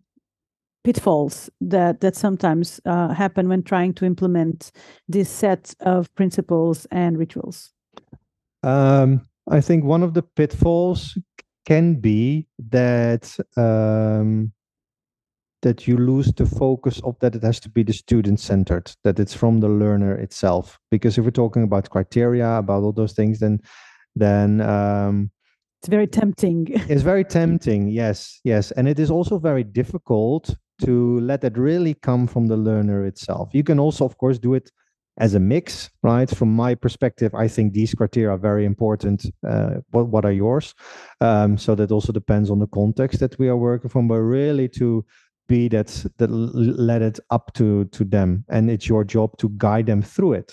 [0.84, 4.70] pitfalls that that sometimes uh, happen when trying to implement
[5.08, 7.72] this set of principles and rituals?
[8.62, 11.18] Um, I think one of the pitfalls
[11.66, 14.52] can be that um,
[15.62, 19.18] that you lose the focus of that it has to be the student centered, that
[19.18, 20.78] it's from the learner itself.
[20.90, 23.60] Because if we're talking about criteria, about all those things, then
[24.14, 25.30] then um,
[25.84, 26.68] It's very tempting.
[26.88, 27.88] it's very tempting.
[27.88, 32.56] Yes, yes, and it is also very difficult to let that really come from the
[32.56, 33.50] learner itself.
[33.52, 34.72] You can also, of course, do it
[35.18, 36.30] as a mix, right?
[36.34, 39.26] From my perspective, I think these criteria are very important.
[39.46, 40.74] Uh, what what are yours?
[41.20, 44.70] Um, so that also depends on the context that we are working from, but really
[44.80, 45.04] to
[45.48, 49.84] be that that let it up to to them, and it's your job to guide
[49.84, 50.50] them through it.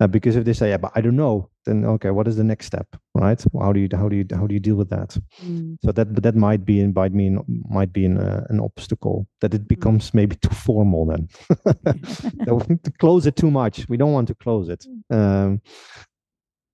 [0.00, 2.44] Uh, because if they say, "Yeah, but I don't know," then okay, what is the
[2.44, 3.42] next step, right?
[3.60, 5.16] How do you how do you how do you deal with that?
[5.44, 5.76] Mm.
[5.84, 7.38] So that but that might be in might mean
[7.68, 11.28] might be an, uh, an obstacle that it becomes maybe too formal then.
[11.64, 13.88] that we need to close it too much.
[13.88, 14.86] We don't want to close it.
[15.10, 15.60] Um,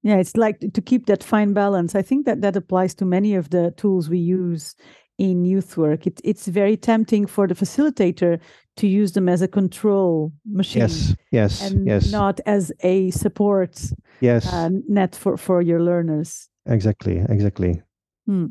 [0.04, 1.94] Yeah, it's like to keep that fine balance.
[1.94, 4.76] I think that that applies to many of the tools we use
[5.18, 6.06] in youth work.
[6.06, 8.40] It, it's very tempting for the facilitator
[8.76, 10.82] to use them as a control machine.
[10.82, 12.10] Yes, yes, and yes.
[12.10, 13.80] not as a support
[14.20, 14.52] yes.
[14.52, 16.48] uh, net for, for your learners.
[16.66, 17.82] Exactly, exactly.
[18.26, 18.46] Hmm.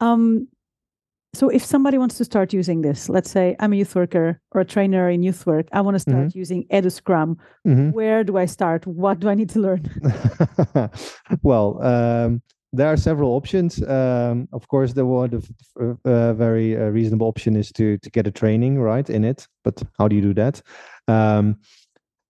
[0.00, 0.48] Um,
[1.32, 4.62] so if somebody wants to start using this, let's say I'm a youth worker or
[4.62, 6.38] a trainer in youth work, I want to start mm-hmm.
[6.38, 7.36] using EduScrum.
[7.66, 7.90] Mm-hmm.
[7.90, 8.86] Where do I start?
[8.86, 9.88] What do I need to learn?
[11.42, 12.42] well, um,
[12.72, 13.82] there are several options.
[13.82, 18.26] Um, of course, the one the uh, very uh, reasonable option is to to get
[18.26, 19.46] a training right in it.
[19.64, 20.62] But how do you do that?
[21.08, 21.56] Um,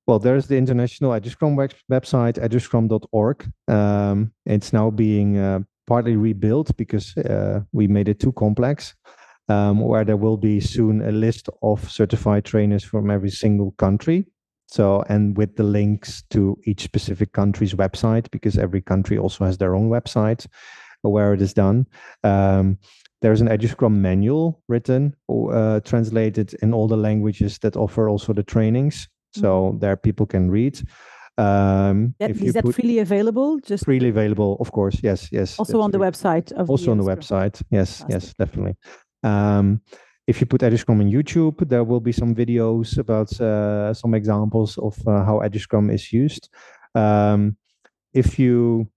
[0.07, 3.53] well, there's the international EduScrum web- website, eduscrum.org.
[3.69, 8.95] Um, it's now being uh, partly rebuilt because uh, we made it too complex.
[9.49, 14.25] Um, where there will be soon a list of certified trainers from every single country.
[14.71, 19.59] So, and with the links to each specific country's website, because every country also has
[19.59, 20.47] their own website
[21.03, 21.87] where it is done.
[22.25, 22.79] Um,
[23.21, 28.43] there's an EduScrum manual written, uh, translated in all the languages that offer also the
[28.43, 29.09] trainings.
[29.33, 29.79] So mm-hmm.
[29.79, 30.81] there people can read.
[31.37, 33.59] Um, that, is that freely available?
[33.61, 34.99] Just freely available, of course.
[35.03, 35.59] Yes, yes.
[35.59, 37.63] Also on the website of also the on the website.
[37.71, 38.09] Yes, Fantastic.
[38.11, 38.77] yes, definitely.
[39.23, 39.81] Um,
[40.31, 44.79] if you put EduScrum on YouTube, there will be some videos about uh, some examples
[44.79, 46.49] of uh, how EduScrum is used.
[46.95, 47.57] Um,
[48.15, 48.89] if you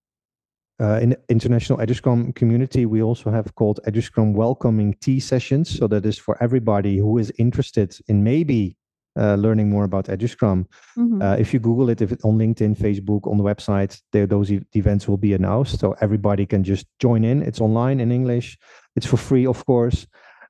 [0.80, 5.76] uh, in international EduScrum community, we also have called EduScrum welcoming tea sessions.
[5.78, 8.78] So that is for everybody who is interested in maybe
[9.20, 10.68] uh, learning more about EduScrum.
[10.98, 11.22] Mm-hmm.
[11.22, 14.52] Uh, if you Google it, if it's on LinkedIn, Facebook, on the website, there, those
[14.52, 15.80] e- events will be announced.
[15.80, 17.42] So everybody can just join in.
[17.42, 18.58] It's online in English.
[18.96, 20.06] It's for free, of course.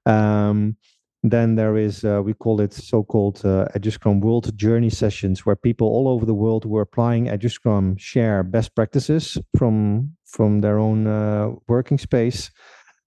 [0.05, 0.77] Um,
[1.23, 5.87] then there is, uh, we call it so-called uh, EduScrum World Journey Sessions, where people
[5.87, 11.07] all over the world who are applying EduScrum share best practices from from their own
[11.07, 12.51] uh, working space.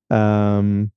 [0.08, 0.92] Um,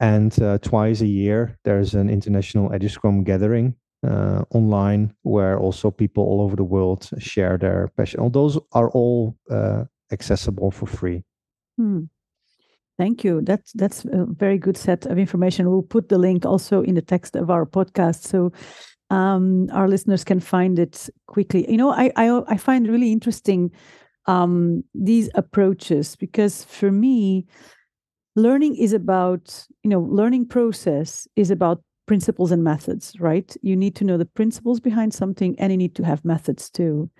[0.00, 3.76] and uh, twice a year, there's an international EduScrum gathering
[4.06, 8.20] uh, online where also people all over the world share their passion.
[8.20, 11.22] All those are all uh, accessible for free.
[11.76, 12.04] Hmm.
[12.98, 13.42] Thank you.
[13.42, 15.68] That's that's a very good set of information.
[15.70, 18.52] We'll put the link also in the text of our podcast so
[19.10, 21.70] um, our listeners can find it quickly.
[21.70, 23.72] You know, I I, I find really interesting
[24.26, 27.46] um, these approaches because for me,
[28.36, 33.56] learning is about you know learning process is about principles and methods, right?
[33.62, 37.10] You need to know the principles behind something, and you need to have methods too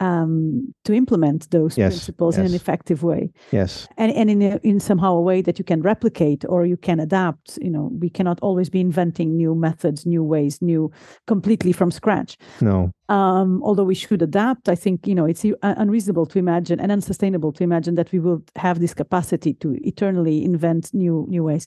[0.00, 2.40] um, to implement those yes, principles yes.
[2.40, 3.30] in an effective way.
[3.50, 6.76] Yes, and and in a, in somehow a way that you can replicate or you
[6.76, 7.58] can adapt.
[7.60, 10.90] You know, we cannot always be inventing new methods, new ways, new
[11.26, 12.36] completely from scratch.
[12.60, 12.92] No.
[13.08, 17.52] Um, although we should adapt, I think you know it's unreasonable to imagine and unsustainable
[17.52, 21.66] to imagine that we will have this capacity to eternally invent new new ways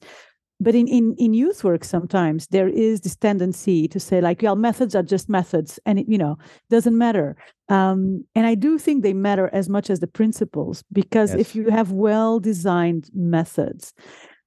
[0.60, 4.56] but in, in in youth work sometimes there is this tendency to say like well
[4.56, 6.38] methods are just methods and it you know
[6.70, 7.36] doesn't matter
[7.70, 11.40] um, and i do think they matter as much as the principles because yes.
[11.40, 13.94] if you have well designed methods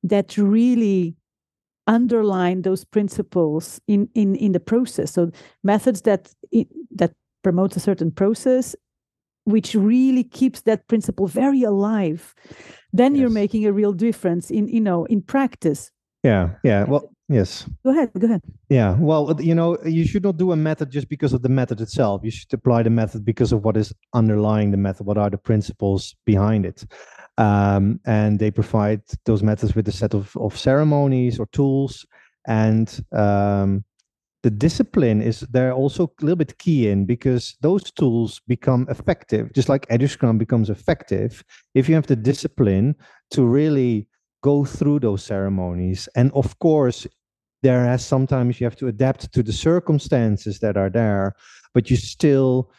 [0.03, 1.15] that really
[1.87, 5.31] underline those principles in in in the process so
[5.65, 6.33] methods that
[6.95, 8.77] that promote a certain process
[9.45, 12.35] which really keeps that principle very alive
[12.93, 13.21] then yes.
[13.21, 15.91] you're making a real difference in you know in practice
[16.23, 16.85] yeah, yeah.
[16.85, 17.66] Well, yes.
[17.85, 18.11] Go ahead.
[18.18, 18.43] Go ahead.
[18.68, 18.97] Yeah.
[18.99, 22.23] Well, you know, you should not do a method just because of the method itself.
[22.25, 25.07] You should apply the method because of what is underlying the method.
[25.07, 26.85] What are the principles behind it?
[27.39, 32.07] Um, and they provide those methods with a set of, of ceremonies or tools.
[32.47, 33.85] And um,
[34.43, 39.53] the discipline is they're also a little bit key in because those tools become effective,
[39.55, 41.45] just like EduScrum becomes effective
[41.75, 42.95] if you have the discipline
[43.31, 44.09] to really
[44.43, 46.09] go through those ceremonies.
[46.14, 47.07] And of course,
[47.62, 51.34] there has sometimes you have to adapt to the circumstances that are there,
[51.74, 52.70] but you still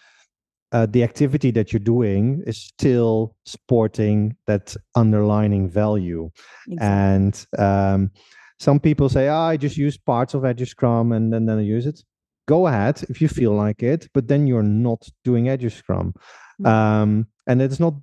[0.73, 6.31] uh, the activity that you're doing is still supporting that underlining value.
[6.67, 6.87] Exactly.
[6.87, 8.11] And um,
[8.59, 11.85] some people say, oh, I just use parts of EduScrum and then, then I use
[11.85, 12.03] it.
[12.47, 16.13] Go ahead if you feel like it, but then you're not doing EduScrum.
[16.59, 16.65] Mm-hmm.
[16.65, 17.93] Um, and it's not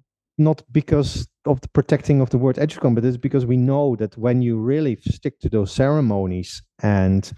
[0.41, 4.17] not because of the protecting of the word EduScrum, but it's because we know that
[4.17, 7.33] when you really stick to those ceremonies and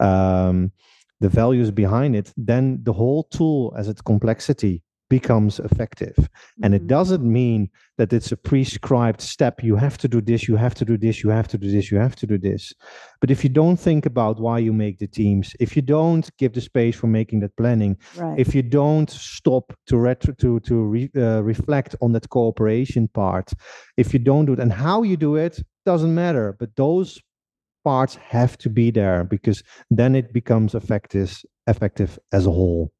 [0.00, 0.72] um,
[1.20, 6.28] the values behind it, then the whole tool as its complexity becomes effective.
[6.62, 6.88] And it Mhm.
[6.88, 9.62] doesn't mean that it's a prescribed step.
[9.62, 11.90] You have to do this, you have to do this, you have to do this,
[11.90, 12.72] you have to do this.
[13.20, 16.52] But if you don't think about why you make the teams, if you don't give
[16.52, 18.38] the space for making that planning, Right.
[18.38, 23.52] if you don't stop to retro, to to re, uh, reflect on that cooperation part,
[23.96, 26.54] if you don't do it, and how you do it doesn't matter.
[26.58, 27.18] But those
[27.84, 31.30] parts have to be there because then it becomes effective
[31.66, 32.90] effective as a whole.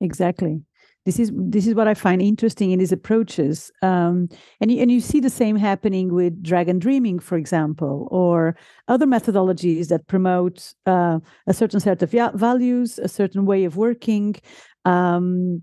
[0.00, 0.62] Exactly.
[1.06, 4.28] This is this is what I find interesting in these approaches, um,
[4.60, 8.54] and you, and you see the same happening with dragon dreaming, for example, or
[8.86, 14.36] other methodologies that promote uh, a certain set of values, a certain way of working,
[14.84, 15.62] um,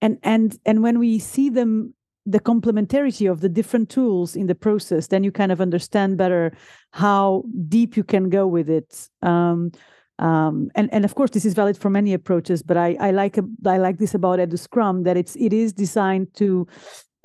[0.00, 1.92] and and and when we see them,
[2.24, 6.52] the complementarity of the different tools in the process, then you kind of understand better
[6.92, 9.08] how deep you can go with it.
[9.22, 9.72] Um,
[10.18, 13.36] um, and and of course this is valid for many approaches but i i like
[13.38, 16.66] a- i like this about EduScrum that it's it is designed to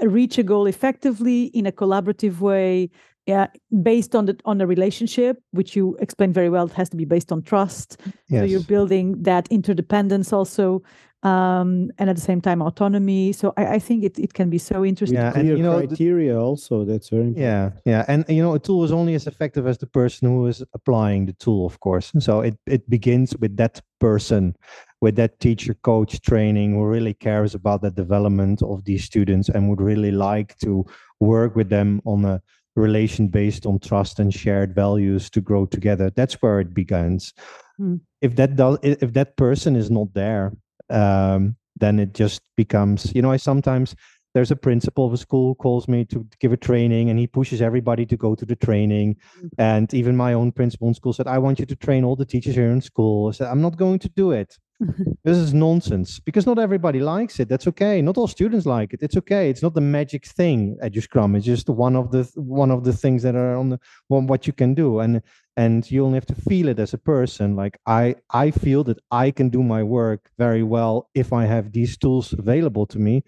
[0.02, 2.90] reach a goal effectively in a collaborative way
[3.28, 3.48] yeah
[3.84, 7.06] based on the on a relationship which you explained very well it has to be
[7.06, 7.98] based on trust
[8.30, 8.42] Yes.
[8.42, 10.82] so you're building that interdependence also
[11.24, 14.58] um, and at the same time autonomy so i, I think it, it can be
[14.58, 16.86] so interesting Yeah, and Clear you know, the- criteria also.
[16.86, 17.76] That's very important.
[17.86, 20.48] Yeah, yeah, and you know, a tool is only as effective as the person who
[20.48, 22.12] is applying the tool, of course.
[22.20, 24.56] So it it begins with that person,
[25.02, 29.70] with that teacher, coach, training who really cares about the development of these students and
[29.70, 30.86] would really like to
[31.20, 32.42] work with them on a
[32.76, 36.10] relation based on trust and shared values to grow together.
[36.10, 37.34] That's where it begins.
[37.78, 37.98] Hmm.
[38.22, 40.52] If that does, if that person is not there,
[40.92, 43.14] um, then it just becomes.
[43.16, 43.96] You know, I sometimes
[44.34, 47.28] there's a principal of a school who calls me to give a training and he
[47.28, 49.50] pushes everybody to go to the training Mhm.
[49.58, 52.26] and even my own principal in school said i want you to train all the
[52.26, 54.58] teachers here in school i said i'm not going to do it
[55.24, 57.50] this is nonsense because not everybody likes it.
[57.50, 58.02] That's okay.
[58.02, 59.02] Not all students like it.
[59.02, 59.50] It's okay.
[59.50, 61.36] It's not the magic thing EduScrum.
[61.36, 63.80] It's just one of the one of the things that are on the
[64.10, 65.00] on what you can do.
[65.00, 65.22] And
[65.58, 67.56] and you only have to feel it as a person.
[67.56, 71.72] Like i i feel that i can do my work very well if i have
[71.72, 73.24] these tools available to me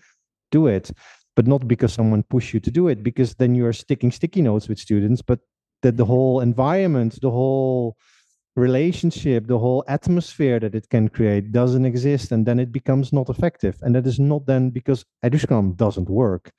[0.51, 0.91] do it.
[1.35, 4.67] But not because someone push you to do it because then you're sticking sticky notes
[4.69, 5.21] with students.
[5.21, 5.39] But
[5.83, 6.11] that the mm-hmm.
[6.11, 7.95] whole environment the whole
[8.55, 13.29] relationship the whole atmosphere that it can create doesn't exist and then it becomes not
[13.29, 13.77] effective.
[13.81, 16.51] And that is not then because EduScrum doesn't work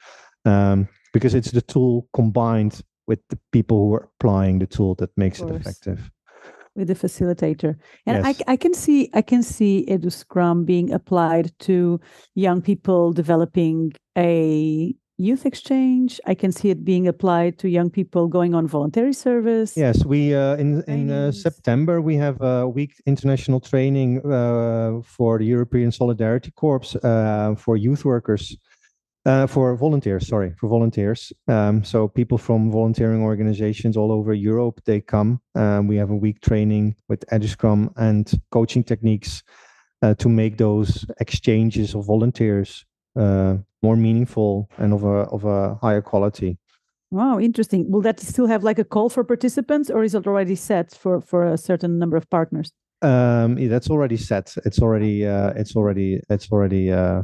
[0.45, 5.11] um, because it's the tool combined with the people who are applying the tool that
[5.17, 6.11] makes it effective.
[6.75, 7.77] With the facilitator.
[8.07, 8.43] And I, Yes.
[8.49, 12.01] I can see i can see EduScrum being applied to
[12.35, 18.27] young people developing a youth exchange i can see it being applied to young people
[18.27, 22.93] going on voluntary service Yes, we uh, in in uh, September we have a week
[23.07, 28.57] international training uh, for the European Solidarity Corps uh, for youth workers,
[29.27, 30.27] uh, for volunteers.
[30.27, 31.33] Sorry, for volunteers.
[31.49, 35.41] Um, so people from volunteering organizations all over Europe they come.
[35.55, 39.43] Um, we have a week training with EduScrum and coaching techniques
[40.03, 42.85] uh, to make those exchanges of volunteers
[43.17, 46.59] uh, more meaningful and of a of a higher quality.
[47.11, 50.57] wow interesting will that still have like a call for participants or is it already
[50.57, 54.47] set for for a certain number of partners Um, yeah, that's already set.
[54.65, 57.23] It's already uh, it's already it's already uh,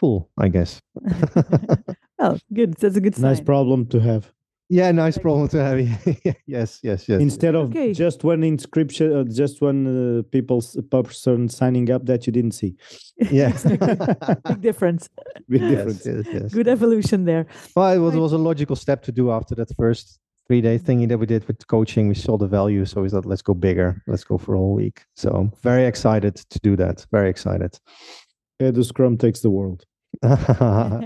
[0.00, 0.80] full, I guess.
[2.24, 4.32] oh good that's a good sign Nice problem to have.
[4.72, 5.80] Yeah, nice problem to have.
[6.46, 7.20] yes, yes, yes.
[7.20, 7.92] Instead of Okay.
[7.92, 9.80] just one inscription, uh, just one
[10.20, 12.76] uh, people's person signing up that you didn't see.
[13.32, 13.50] yeah.
[14.48, 15.08] big difference
[15.48, 16.06] Big difference.
[16.06, 16.52] yes, yes.
[16.54, 19.74] good evolution there Well, it was, it was a logical step to do after that
[19.76, 22.06] first three day thingy that we did with coaching.
[22.08, 24.00] We saw the value, so we thought, let's go bigger.
[24.06, 25.02] Let's go for a whole week.
[25.16, 27.04] So very excited to do that.
[27.10, 27.76] Very excited.
[28.60, 29.84] The Scrum takes the world.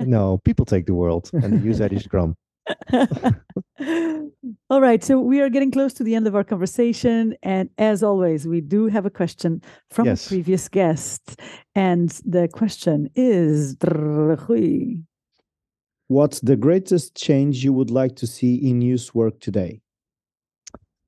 [0.07, 2.35] no, people take the world and they use EduScrum.
[4.71, 7.35] All right, so we are getting close to the end of our conversation.
[7.43, 10.27] And as always, we do have a question from Yes.
[10.27, 11.41] a previous guest.
[11.75, 13.77] And the question is
[16.09, 19.81] What's the greatest change you would like to see in youth work today?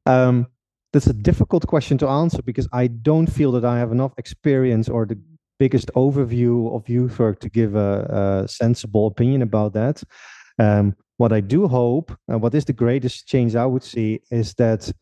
[0.07, 0.47] Um,
[0.93, 4.89] that's a difficult question to answer because I don't feel that I have enough experience
[4.89, 5.19] or the
[5.59, 10.03] biggest overview of youth work to give a, a sensible opinion about that.
[10.59, 14.55] Um, what I do hope, and what is the greatest change I would see, is
[14.55, 14.93] that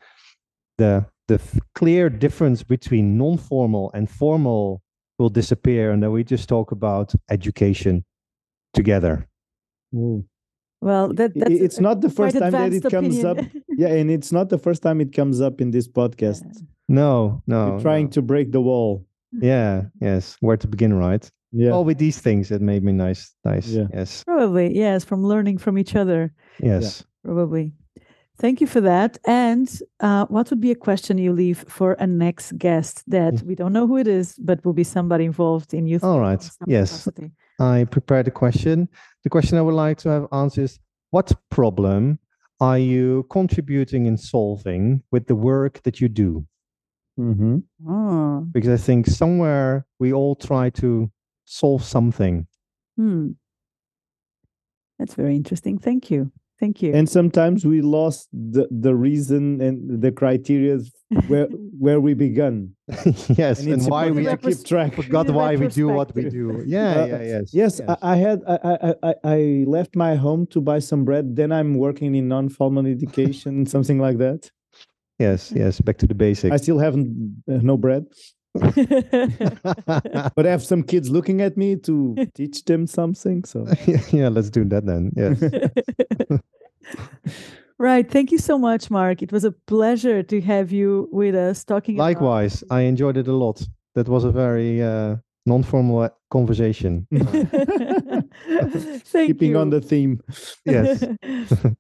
[0.78, 1.40] the the
[1.74, 4.82] clear difference between non-formal and formal
[5.18, 8.04] will disappear, and that we just talk about education
[8.74, 9.26] together.
[9.94, 10.24] Ooh.
[10.80, 13.38] well, that, that's it's a not the first time that advanced it comes up.
[13.76, 16.44] Yeah, and it's not the first time it comes up in this podcast.
[16.88, 18.10] No, no, We're trying no.
[18.12, 19.04] to break the wall.
[19.34, 19.42] Mm.
[19.42, 20.36] Yeah, yes.
[20.38, 21.28] Where to begin, right?
[21.54, 21.70] Yeah.
[21.70, 23.32] All with these things that made me nice.
[23.44, 23.68] Nice.
[23.68, 23.86] Yeah.
[23.94, 24.24] Yes.
[24.24, 26.32] Probably, yes, from learning from each other.
[26.58, 27.04] Yes.
[27.24, 27.72] Probably.
[28.38, 29.16] Thank you for that.
[29.26, 33.54] And uh, what would be a question you leave for a next guest that we
[33.54, 36.02] don't know who it is, but will be somebody involved in youth?
[36.02, 36.50] All in right.
[36.66, 37.04] Yes.
[37.04, 37.30] capacity?
[37.60, 38.88] I prepared a question.
[39.22, 40.80] The question I would like to have answered is
[41.10, 42.18] what problem
[42.60, 46.44] are you contributing in solving with the work that you do?
[47.18, 47.58] Mm-hmm.
[47.88, 51.10] Oh, Because I think somewhere we all try to
[51.44, 52.46] solve something.
[52.96, 53.32] hmm.
[54.98, 55.78] That's very interesting.
[55.78, 56.30] Thank you.
[56.60, 56.94] Thank you.
[56.94, 60.78] And sometimes we lost the, the reason and the criteria
[61.26, 62.74] where where we began.
[63.28, 64.94] yes, And and, why we to keep track.
[64.94, 66.62] forgot in why we do what we do.
[66.64, 67.54] Yeah, Uh, yeah, yes.
[67.54, 71.34] Yes, I, I had I, I I I left my home to buy some bread.
[71.34, 74.50] Then I'm working in non-formal education, something like that.
[75.18, 75.80] yes, yes.
[75.80, 76.52] Back to the basics.
[76.54, 78.04] I still haven't uh, no bread,
[80.36, 83.44] but I have some kids looking at me to teach them something.
[83.44, 83.66] So
[84.12, 85.10] yeah, let's do that then.
[85.16, 85.42] Yes.
[87.78, 88.08] right.
[88.10, 89.22] Thank you so much, Mark.
[89.22, 91.96] It was a pleasure to have you with us talking.
[91.96, 93.66] about- Likewise, I enjoyed it a lot.
[93.94, 97.06] That was a very uh, non-formal uh, conversation.
[99.06, 99.58] Thank keeping you.
[99.58, 100.20] on the theme.
[100.64, 101.04] yes.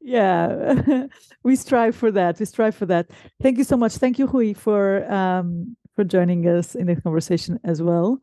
[0.00, 1.06] yeah,
[1.42, 2.38] we strive for that.
[2.38, 3.10] We strive for that.
[3.42, 3.94] Thank you so much.
[3.96, 8.20] Thank you, Rui, for um, for joining us in this conversation as well.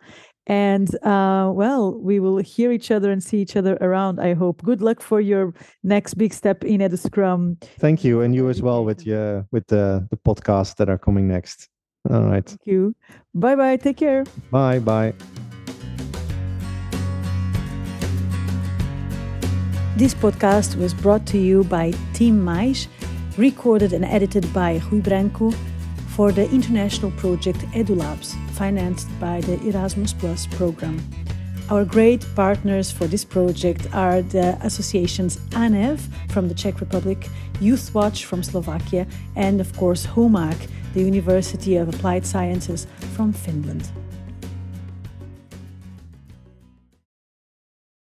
[0.47, 4.19] And uh, well, we will hear each other and see each other around.
[4.19, 4.63] I hope.
[4.63, 5.53] Good luck for your
[5.83, 7.61] next big step in EduScrum.
[7.79, 11.27] Thank you, and you as well with your with the the podcasts that are coming
[11.27, 11.69] next.
[12.09, 12.45] All right.
[12.45, 12.95] Thank you.
[13.35, 13.77] Bye bye.
[13.77, 14.25] Take care.
[14.49, 14.79] Bye.
[14.79, 15.13] Bye.
[19.95, 22.87] This podcast was brought to you by Team Mais,
[23.37, 25.53] recorded and edited by Rui Branco
[26.15, 30.99] for the international project EduLabs, financed by the Erasmus Plus program.
[31.69, 35.99] Our great partners for this project are the associations ANEV
[36.29, 37.29] from the Czech Republic,
[37.61, 40.57] Youth Watch from Slovakia, and of course HUMAK,
[40.93, 43.89] the University of Applied Sciences from Finland.